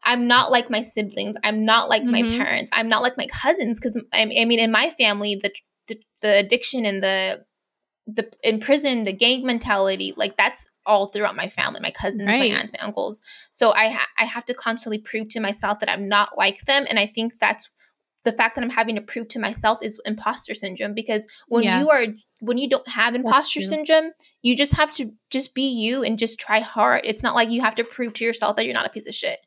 [0.06, 2.12] i'm not like my siblings i'm not like mm-hmm.
[2.12, 5.52] my parents i'm not like my cousins because I, I mean in my family the,
[5.88, 7.46] the the addiction and the
[8.08, 12.52] the in prison the gang mentality like that's all throughout my family my cousins right.
[12.52, 15.90] my aunts my uncles so i ha- i have to constantly prove to myself that
[15.90, 17.68] i'm not like them and i think that's
[18.24, 21.80] the fact that i'm having to prove to myself is imposter syndrome because when yeah.
[21.80, 22.06] you are
[22.42, 24.12] when you don't have imposter syndrome
[24.44, 27.62] you just have to just be you and just try hard it's not like you
[27.62, 29.40] have to prove to yourself that you're not a piece of shit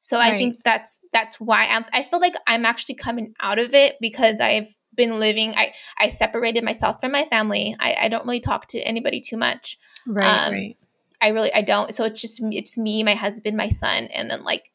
[0.00, 0.34] so right.
[0.34, 3.96] i think that's that's why I'm, i feel like i'm actually coming out of it
[4.00, 7.74] because i've been living i i separated myself from my family.
[7.78, 9.78] I, I don't really talk to anybody too much.
[10.06, 10.76] Right um, right.
[11.22, 11.94] I really i don't.
[11.94, 14.70] So it's just it's me my husband my son and then like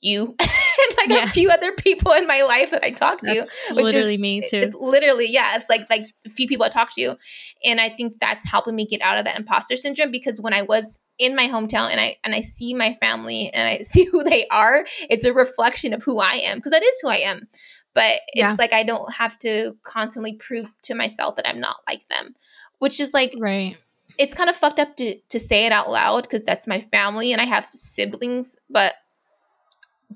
[0.00, 0.36] you
[1.02, 1.28] and like yeah.
[1.28, 3.34] a few other people in my life that I talk to.
[3.34, 4.72] That's literally is, me too.
[4.78, 5.56] literally, yeah.
[5.56, 7.16] It's like like a few people I talk to.
[7.64, 10.62] And I think that's helping me get out of that imposter syndrome because when I
[10.62, 14.24] was in my hometown and I and I see my family and I see who
[14.24, 17.48] they are, it's a reflection of who I am because that is who I am
[17.94, 18.56] but it's yeah.
[18.58, 22.34] like I don't have to constantly prove to myself that I'm not like them,
[22.78, 23.76] which is like right.
[24.18, 27.32] It's kind of fucked up to to say it out loud because that's my family
[27.32, 28.94] and I have siblings, but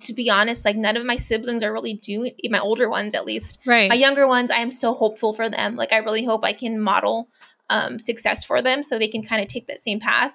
[0.00, 3.24] to be honest, like none of my siblings are really doing my older ones at
[3.24, 3.60] least.
[3.64, 3.88] Right.
[3.88, 5.76] My younger ones, I am so hopeful for them.
[5.76, 7.28] Like I really hope I can model
[7.70, 10.34] um, success for them so they can kind of take that same path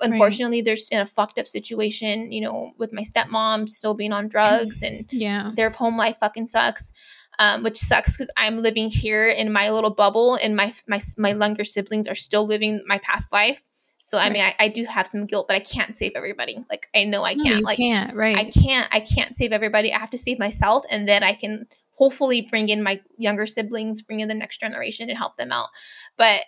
[0.00, 0.64] unfortunately right.
[0.64, 4.82] they're in a fucked up situation you know with my stepmom still being on drugs
[4.82, 6.92] and yeah their home life fucking sucks
[7.38, 11.30] um, which sucks because i'm living here in my little bubble and my my my
[11.30, 13.62] younger siblings are still living my past life
[14.00, 16.64] so I mean, I, I, do have some guilt, but I can't save everybody.
[16.70, 17.60] Like I know I can't.
[17.60, 18.14] No, like can't.
[18.14, 18.36] Right.
[18.36, 18.88] I can't.
[18.92, 19.92] I can't save everybody.
[19.92, 24.02] I have to save myself, and then I can hopefully bring in my younger siblings,
[24.02, 25.68] bring in the next generation, and help them out.
[26.16, 26.42] But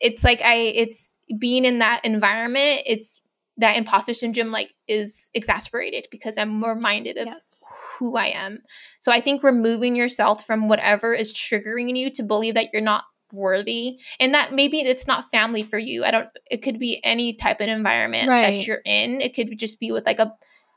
[0.00, 0.54] it's like I.
[0.54, 3.20] It's being in that environment, it's
[3.56, 7.62] that imposter syndrome like is exasperated because I'm reminded of yes.
[7.98, 8.62] who I am.
[8.98, 13.04] So I think removing yourself from whatever is triggering you to believe that you're not
[13.34, 16.04] worthy and that maybe it's not family for you.
[16.04, 18.58] I don't it could be any type of environment right.
[18.58, 19.20] that you're in.
[19.20, 20.32] It could just be with like a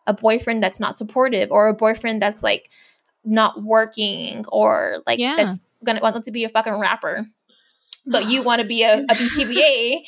[0.06, 2.70] a boyfriend that's not supportive or a boyfriend that's like
[3.26, 5.36] not working or like yeah.
[5.36, 7.28] that's gonna want to be a fucking rapper
[8.08, 10.04] but you want to be a, a BCBA.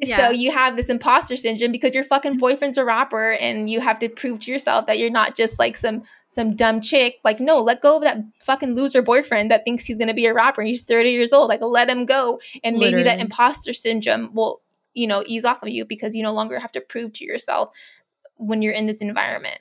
[0.00, 0.16] Yeah.
[0.16, 3.98] So you have this imposter syndrome because your fucking boyfriend's a rapper and you have
[3.98, 7.18] to prove to yourself that you're not just like some some dumb chick.
[7.24, 10.34] Like, no, let go of that fucking loser boyfriend that thinks he's gonna be a
[10.34, 11.48] rapper and he's 30 years old.
[11.48, 12.40] Like let him go.
[12.62, 13.04] And Literally.
[13.04, 14.60] maybe that imposter syndrome will,
[14.94, 17.70] you know, ease off of you because you no longer have to prove to yourself
[18.36, 19.58] when you're in this environment.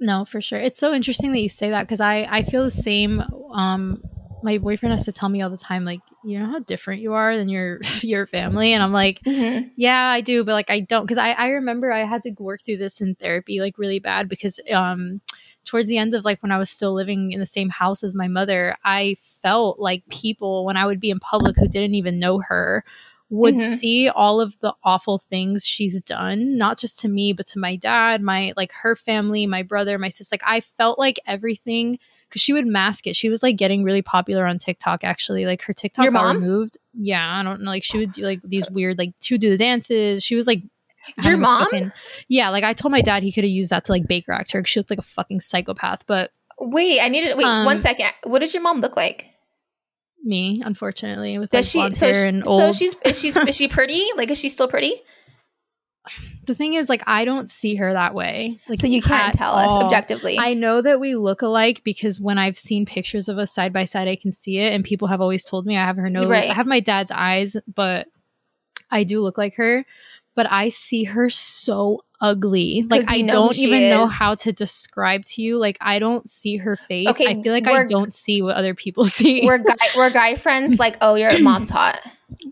[0.00, 0.58] No, for sure.
[0.58, 3.22] It's so interesting that you say that because I I feel the same
[3.52, 4.02] um
[4.46, 7.14] my boyfriend has to tell me all the time, like, you know how different you
[7.14, 9.68] are than your your family, and I'm like, mm-hmm.
[9.76, 12.62] yeah, I do, but like I don't, because I I remember I had to work
[12.64, 15.20] through this in therapy like really bad because um
[15.64, 18.14] towards the end of like when I was still living in the same house as
[18.14, 22.20] my mother, I felt like people when I would be in public who didn't even
[22.20, 22.84] know her
[23.28, 23.74] would mm-hmm.
[23.74, 27.74] see all of the awful things she's done, not just to me, but to my
[27.74, 30.34] dad, my like her family, my brother, my sister.
[30.34, 31.98] Like I felt like everything
[32.28, 33.16] because she would mask it.
[33.16, 35.46] She was like getting really popular on TikTok actually.
[35.46, 36.42] Like her TikTok Your got mom?
[36.42, 36.78] removed.
[36.94, 37.70] Yeah, I don't know.
[37.70, 40.22] Like she would do like these weird like she would do the dances.
[40.22, 40.62] She was like
[41.22, 41.64] your mom?
[41.64, 41.92] Fucking,
[42.28, 44.52] yeah, like I told my dad he could have used that to like Baker act
[44.52, 44.64] her.
[44.64, 46.04] She looked like a fucking psychopath.
[46.06, 48.10] But wait, I needed wait um, one second.
[48.24, 49.26] What did your mom look like?
[50.24, 52.60] Me, unfortunately, with Does like, she, so she, and old.
[52.60, 54.04] So she's is she is she pretty?
[54.16, 54.94] Like is she still pretty?
[56.44, 58.60] The thing is, like, I don't see her that way.
[58.68, 59.78] Like, so you can't tell all.
[59.78, 60.38] us objectively.
[60.38, 63.84] I know that we look alike because when I've seen pictures of us side by
[63.84, 66.28] side, I can see it, and people have always told me I have her nose.
[66.28, 66.48] Right.
[66.48, 68.08] I have my dad's eyes, but
[68.90, 69.84] I do look like her
[70.36, 72.86] but I see her so ugly.
[72.88, 73.90] Like I don't even is.
[73.90, 75.58] know how to describe to you.
[75.58, 77.08] Like I don't see her face.
[77.08, 79.44] Okay, I feel like I don't see what other people see.
[79.44, 80.76] We're guy, we're guy friends.
[80.86, 82.00] Like oh, your mom's hot.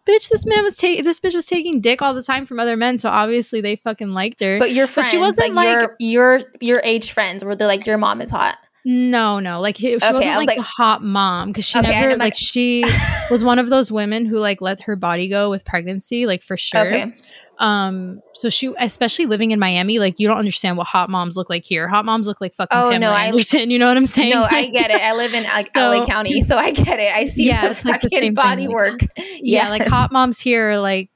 [0.07, 2.77] Bitch, this man was taking this bitch was taking dick all the time from other
[2.77, 4.59] men, so obviously they fucking liked her.
[4.59, 7.69] But your friends, but she wasn't like, like your, your your age friends, where they're
[7.69, 8.57] like your mom is hot.
[8.87, 12.17] No, no, like she okay, wasn't like, like, a hot mom because she okay, never
[12.17, 12.85] like she
[13.31, 16.59] was one of those women who like let her body go with pregnancy, like for
[16.59, 16.87] sure.
[16.87, 17.15] Okay.
[17.59, 21.49] Um, so she, especially living in Miami, like you don't understand what hot moms look
[21.49, 21.89] like here.
[21.89, 23.61] Hot moms look like fucking oh, Pamela no, Anderson.
[23.61, 24.31] I, you know what I'm saying?
[24.31, 25.01] No, I get it.
[25.01, 27.15] I live in like so, LA County, so I get it.
[27.15, 28.75] I see yeah, it's like the same body thing.
[28.75, 29.01] work.
[29.17, 29.71] yeah, yes.
[29.71, 31.11] like hot moms here are like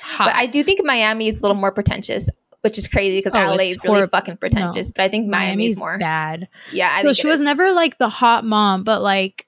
[0.00, 0.26] hot.
[0.26, 2.28] But I do think Miami is a little more pretentious
[2.60, 4.08] which is crazy because oh, LA is really horrible.
[4.08, 4.88] fucking pretentious.
[4.88, 4.92] No.
[4.96, 6.48] But I think Miami's, Miami's more bad.
[6.72, 9.46] Yeah, I so she was never like the hot mom, but like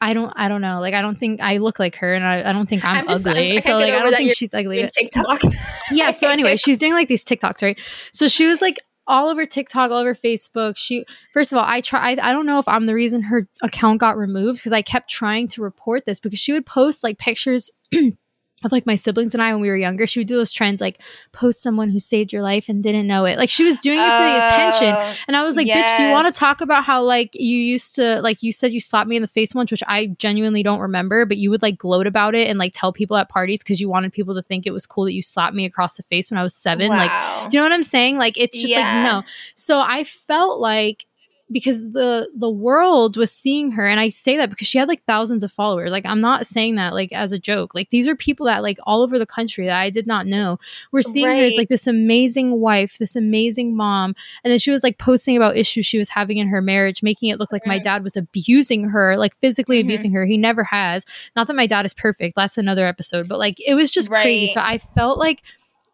[0.00, 0.80] I don't I don't know.
[0.80, 3.06] Like I don't think I look like her and I, I don't think I'm, I'm
[3.08, 3.56] just, ugly.
[3.56, 4.88] I'm so like I don't think she's ugly.
[4.96, 5.42] TikTok.
[5.92, 7.80] yeah, so anyway, she's doing like these TikToks, right?
[8.12, 8.78] So she was like
[9.08, 10.76] all over TikTok, all over Facebook.
[10.76, 13.98] She first of all, I tried I don't know if I'm the reason her account
[13.98, 17.70] got removed because I kept trying to report this because she would post like pictures
[18.64, 20.80] of like my siblings and I when we were younger, she would do those trends
[20.80, 21.00] like
[21.30, 23.38] post someone who saved your life and didn't know it.
[23.38, 24.94] Like she was doing it for the attention.
[24.96, 25.92] Oh, and I was like, yes.
[25.92, 28.72] bitch, do you want to talk about how like you used to like you said
[28.72, 31.62] you slapped me in the face once, which I genuinely don't remember, but you would
[31.62, 34.42] like gloat about it and like tell people at parties because you wanted people to
[34.42, 36.88] think it was cool that you slapped me across the face when I was seven.
[36.88, 36.96] Wow.
[36.96, 38.18] Like, do you know what I'm saying?
[38.18, 38.78] Like it's just yeah.
[38.80, 39.28] like no.
[39.54, 41.06] So I felt like
[41.50, 45.02] because the the world was seeing her and i say that because she had like
[45.04, 45.90] thousands of followers.
[45.90, 47.74] Like i'm not saying that like as a joke.
[47.74, 50.58] Like these are people that like all over the country that i did not know
[50.92, 51.38] we're seeing right.
[51.38, 55.36] her as like this amazing wife this amazing mom and then she was like posting
[55.36, 58.16] about issues she was having in her marriage making it look like my dad was
[58.16, 59.88] abusing her like physically mm-hmm.
[59.88, 60.24] abusing her.
[60.24, 61.04] He never has.
[61.36, 62.36] Not that my dad is perfect.
[62.36, 63.28] That's another episode.
[63.28, 64.22] But like it was just right.
[64.22, 65.42] crazy so i felt like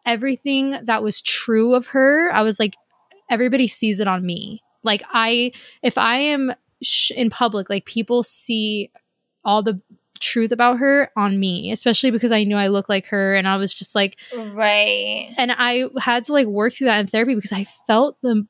[0.07, 2.75] everything that was true of her i was like
[3.31, 8.23] everybody sees it on me like I, if I am sh- in public, like people
[8.23, 8.91] see
[9.45, 9.81] all the
[10.21, 13.57] truth about her on me, especially because I knew I look like her and I
[13.57, 15.33] was just like right.
[15.37, 18.47] And I had to like work through that in therapy because I felt the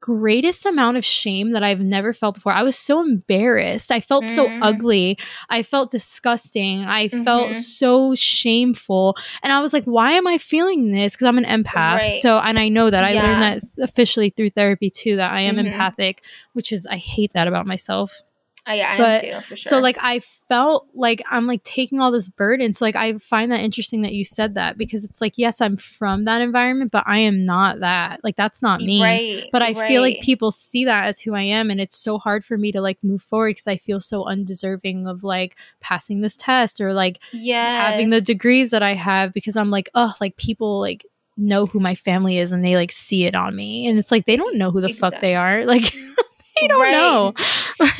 [0.00, 2.52] greatest amount of shame that I've never felt before.
[2.52, 3.92] I was so embarrassed.
[3.92, 4.34] I felt mm.
[4.34, 5.18] so ugly.
[5.48, 6.84] I felt disgusting.
[6.84, 7.22] I mm-hmm.
[7.22, 9.16] felt so shameful.
[9.42, 11.14] And I was like, why am I feeling this?
[11.14, 11.98] Because I'm an empath.
[11.98, 12.22] Right.
[12.22, 13.04] So, and I know that.
[13.04, 13.22] I yeah.
[13.22, 15.66] learned that officially through therapy too, that I am mm-hmm.
[15.66, 16.24] empathic,
[16.54, 18.22] which is, I hate that about myself.
[18.66, 19.56] Oh, yeah, I but, am too, sure.
[19.56, 22.74] So like I felt like I'm like taking all this burden.
[22.74, 25.76] So like I find that interesting that you said that because it's like, yes, I'm
[25.76, 28.20] from that environment, but I am not that.
[28.22, 29.02] Like that's not me.
[29.02, 29.88] Right, but I right.
[29.88, 31.70] feel like people see that as who I am.
[31.70, 35.06] And it's so hard for me to like move forward because I feel so undeserving
[35.06, 37.90] of like passing this test or like yes.
[37.90, 41.06] having the degrees that I have because I'm like, oh, like people like
[41.36, 43.86] know who my family is and they like see it on me.
[43.86, 45.16] And it's like they don't know who the exactly.
[45.16, 45.64] fuck they are.
[45.70, 45.94] Like
[46.62, 46.92] I don't right.
[46.92, 47.34] know.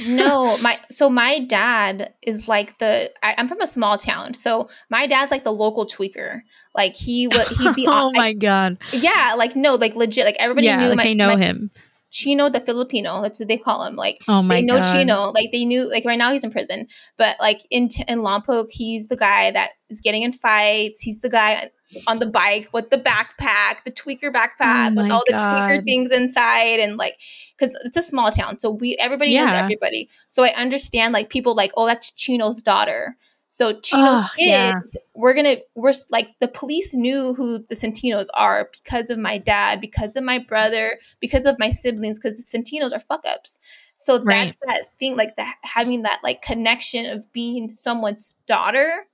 [0.07, 4.69] no, my so my dad is like the I, am from a small town, so
[4.89, 6.43] my dad's like the local tweaker.
[6.75, 7.87] Like he would he'd be.
[7.89, 8.79] oh my god.
[8.93, 10.25] Yeah, like no, like legit.
[10.25, 10.89] Like everybody yeah, knew.
[10.89, 11.71] Like my, they know my, him.
[12.11, 13.23] Chino the Filipino.
[13.23, 13.95] That's what they call him.
[13.95, 14.93] Like oh my they know God.
[14.93, 15.31] Chino.
[15.31, 15.89] Like they knew.
[15.89, 19.71] Like right now he's in prison, but like in in Lompoc, he's the guy that
[19.89, 21.01] is getting in fights.
[21.01, 21.71] He's the guy
[22.07, 25.69] on the bike with the backpack, the tweaker backpack oh with all God.
[25.69, 27.17] the tweaker things inside, and like
[27.57, 29.47] because it's a small town, so we everybody yeah.
[29.47, 30.09] knows everybody.
[30.29, 33.17] So I understand like people like oh that's Chino's daughter.
[33.53, 34.81] So Chino's oh, kids, yeah.
[35.13, 39.81] we're gonna we're like the police knew who the Santinos are because of my dad,
[39.81, 43.59] because of my brother, because of my siblings, because the Santinos are fuck ups.
[43.97, 44.45] So right.
[44.45, 49.07] that's that thing, like that having that like connection of being someone's daughter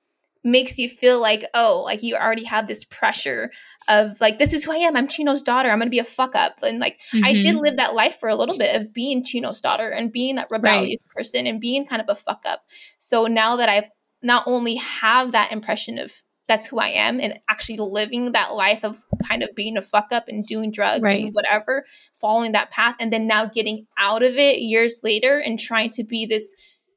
[0.44, 3.50] makes you feel like, oh, like you already have this pressure
[3.88, 4.96] of like, this is who I am.
[4.96, 5.70] I'm Chino's daughter.
[5.70, 6.56] I'm gonna be a fuck up.
[6.62, 7.24] And like mm-hmm.
[7.24, 7.58] I did mm-hmm.
[7.58, 11.00] live that life for a little bit of being Chino's daughter and being that rebellious
[11.08, 11.16] right.
[11.16, 12.66] person and being kind of a fuck up.
[12.98, 13.88] So now that I've
[14.22, 16.12] not only have that impression of
[16.48, 20.08] that's who I am and actually living that life of kind of being a fuck
[20.12, 21.24] up and doing drugs right.
[21.24, 21.84] and whatever,
[22.20, 26.04] following that path, and then now getting out of it years later and trying to
[26.04, 26.54] be this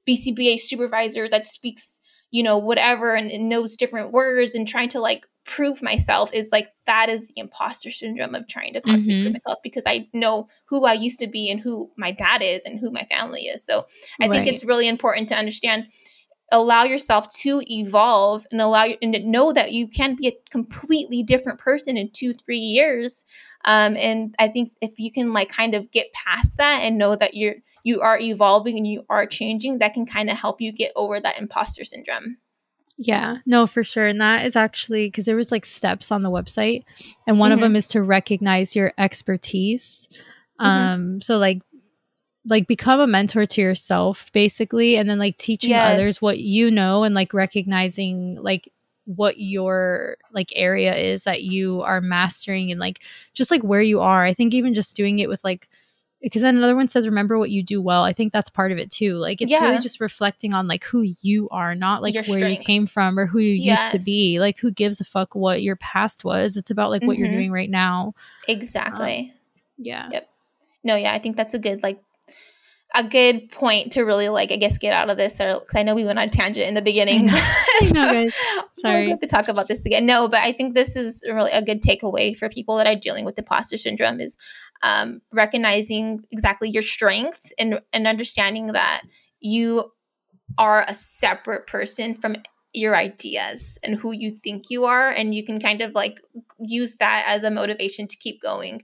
[0.08, 2.00] BCBA supervisor that speaks,
[2.32, 6.50] you know, whatever and, and knows different words and trying to like prove myself is
[6.52, 9.24] like that is the imposter syndrome of trying to constantly mm-hmm.
[9.24, 12.64] prove myself because I know who I used to be and who my dad is
[12.66, 13.66] and who my family is.
[13.66, 13.86] So
[14.22, 14.32] I right.
[14.32, 15.88] think it's really important to understand
[16.52, 21.24] allow yourself to evolve and allow you and know that you can be a completely
[21.24, 23.26] different person in two three years
[23.66, 27.16] um, and i think if you can like kind of get past that and know
[27.16, 30.72] that you're you are evolving and you are changing that can kind of help you
[30.72, 32.38] get over that imposter syndrome
[33.02, 34.06] yeah, no, for sure.
[34.06, 36.84] And that is actually because there was like steps on the website,
[37.26, 37.54] and one mm-hmm.
[37.54, 40.10] of them is to recognize your expertise.
[40.60, 40.66] Mm-hmm.
[40.66, 41.62] Um, so like
[42.46, 46.00] like become a mentor to yourself basically and then like teaching yes.
[46.00, 48.72] others what you know and like recognizing like
[49.06, 53.02] what your like area is that you are mastering and like
[53.34, 55.68] just like where you are i think even just doing it with like
[56.22, 58.78] because then another one says remember what you do well i think that's part of
[58.78, 59.62] it too like it's yeah.
[59.62, 62.62] really just reflecting on like who you are not like your where strengths.
[62.62, 63.94] you came from or who you yes.
[63.94, 67.02] used to be like who gives a fuck what your past was it's about like
[67.02, 67.08] mm-hmm.
[67.08, 67.38] what you're mm-hmm.
[67.38, 68.14] doing right now
[68.48, 69.40] exactly um,
[69.78, 70.30] yeah yep
[70.84, 72.00] no yeah i think that's a good like
[72.96, 75.84] a good point to really like I guess get out of this or because I
[75.84, 77.30] know we went on tangent in the beginning.
[77.30, 78.34] I know, guys.
[78.74, 79.06] Sorry.
[79.06, 80.06] we have to talk about this again.
[80.06, 83.26] No, but I think this is really a good takeaway for people that are dealing
[83.26, 84.38] with imposter syndrome is
[84.82, 89.04] um, recognizing exactly your strengths and and understanding that
[89.40, 89.92] you
[90.58, 92.36] are a separate person from
[92.74, 96.20] your ideas and who you think you are and you can kind of like
[96.60, 98.82] use that as a motivation to keep going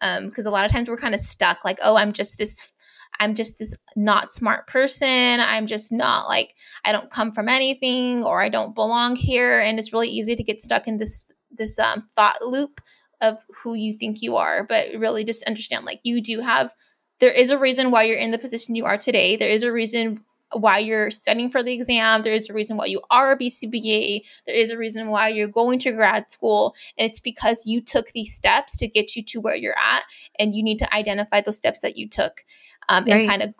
[0.00, 2.72] because um, a lot of times we're kind of stuck like oh i'm just this
[3.20, 5.40] I'm just this not smart person.
[5.40, 6.54] I'm just not like
[6.84, 10.42] I don't come from anything or I don't belong here and it's really easy to
[10.42, 12.80] get stuck in this this um, thought loop
[13.20, 16.74] of who you think you are, but really just understand like you do have
[17.20, 19.36] there is a reason why you're in the position you are today.
[19.36, 22.22] There is a reason why you're studying for the exam.
[22.22, 24.22] There is a reason why you are a BCBA.
[24.46, 26.74] There is a reason why you're going to grad school.
[26.98, 30.04] And it's because you took these steps to get you to where you're at.
[30.38, 32.44] And you need to identify those steps that you took
[32.88, 33.20] um, right.
[33.20, 33.54] and kind of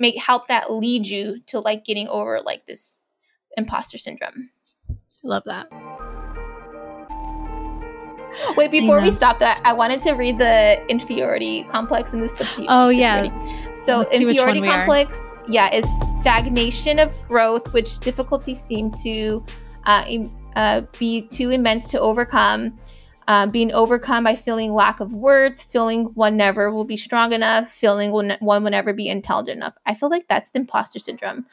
[0.00, 3.02] make help that lead you to like getting over like this
[3.56, 4.50] imposter syndrome.
[4.90, 5.68] I love that.
[8.56, 12.40] Wait, before we stop that, I wanted to read the inferiority complex in this.
[12.68, 13.28] Oh yeah.
[13.86, 15.86] So Let's inferiority complex, yeah, is
[16.20, 19.44] stagnation of growth, which difficulties seem to
[19.84, 20.04] uh,
[20.56, 22.78] uh, be too immense to overcome
[23.28, 27.70] um, being overcome by feeling lack of worth, feeling one never will be strong enough,
[27.70, 29.74] feeling one, one will never be intelligent enough.
[29.84, 31.44] I feel like that's the imposter syndrome.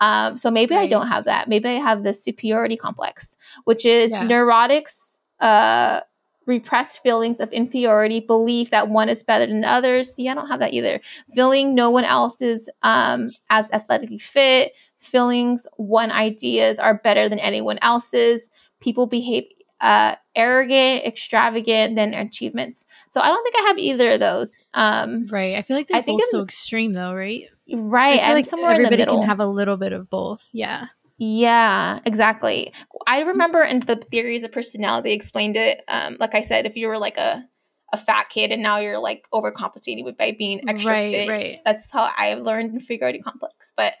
[0.00, 0.84] Um, so maybe right.
[0.84, 1.46] I don't have that.
[1.46, 4.22] Maybe I have the superiority complex, which is yeah.
[4.22, 6.00] neurotics, uh,
[6.46, 10.14] repressed feelings of inferiority, belief that one is better than others.
[10.14, 10.98] See, I don't have that either.
[11.34, 17.38] Feeling no one else is um, as athletically fit, feelings one ideas are better than
[17.38, 18.48] anyone else's.
[18.80, 19.44] People behave
[19.80, 22.84] uh, arrogant, extravagant than achievements.
[23.08, 24.64] So I don't think I have either of those.
[24.74, 25.56] Um, right.
[25.56, 27.44] I feel like they're I both so extreme, though, right?
[27.72, 28.18] Right.
[28.18, 29.20] So I like somewhere everybody in the middle.
[29.20, 30.48] can have a little bit of both.
[30.52, 30.86] Yeah.
[31.20, 32.72] Yeah, exactly.
[33.06, 35.82] I remember in the theories of personality, explained it.
[35.88, 37.44] Um, like I said, if you were like a
[37.92, 41.28] a fat kid and now you're like overcompensating with by being extra right, fit.
[41.28, 41.60] Right.
[41.64, 43.72] That's how I learned inferiority complex.
[43.76, 43.94] But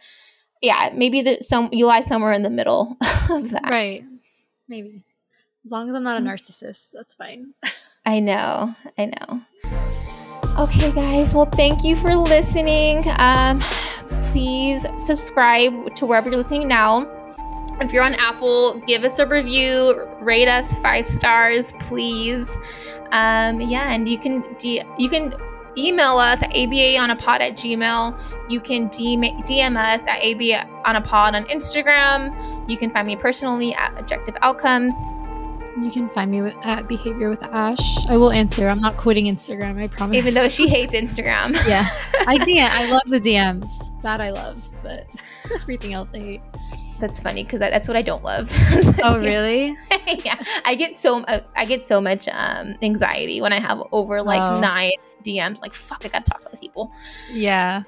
[0.60, 2.96] yeah, maybe that some you lie somewhere in the middle
[3.30, 3.68] of that.
[3.68, 4.04] Right.
[4.68, 5.02] Maybe.
[5.64, 6.28] As long as I'm not a mm.
[6.28, 7.54] narcissist, that's fine.
[8.06, 8.74] I know.
[8.96, 9.42] I know.
[10.58, 11.34] Okay, guys.
[11.34, 13.04] Well, thank you for listening.
[13.18, 13.60] Um,
[14.32, 17.06] please subscribe to wherever you're listening now.
[17.80, 22.48] If you're on Apple, give us a review, rate us five stars, please.
[23.12, 25.32] Um, yeah, and you can de- you can
[25.76, 28.50] email us at abaonapod at gmail.
[28.50, 32.68] You can DM, DM us at abaonapod on Instagram.
[32.68, 34.94] You can find me personally at Objective Outcomes.
[35.82, 38.06] You can find me at Behavior with Ash.
[38.08, 38.68] I will answer.
[38.68, 39.80] I'm not quitting Instagram.
[39.80, 40.16] I promise.
[40.16, 41.52] Even though she hates Instagram.
[41.66, 41.88] yeah,
[42.26, 42.68] I DM.
[42.68, 43.68] I love the DMs.
[44.02, 45.06] That I love, but
[45.54, 46.40] everything else I hate.
[46.98, 48.50] That's funny because that's what I don't love.
[49.04, 49.76] oh, really?
[50.24, 54.20] yeah, I get so uh, I get so much um, anxiety when I have over
[54.20, 54.60] like oh.
[54.60, 54.92] nine
[55.24, 55.60] DMs.
[55.60, 56.90] Like, fuck, I gotta talk to people.
[57.30, 57.84] Yeah.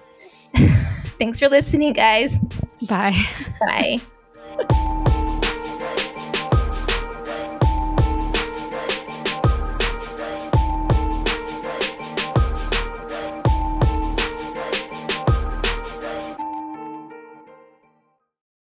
[0.55, 2.39] Thanks for listening, guys.
[2.83, 3.21] Bye.
[3.61, 4.97] Bye.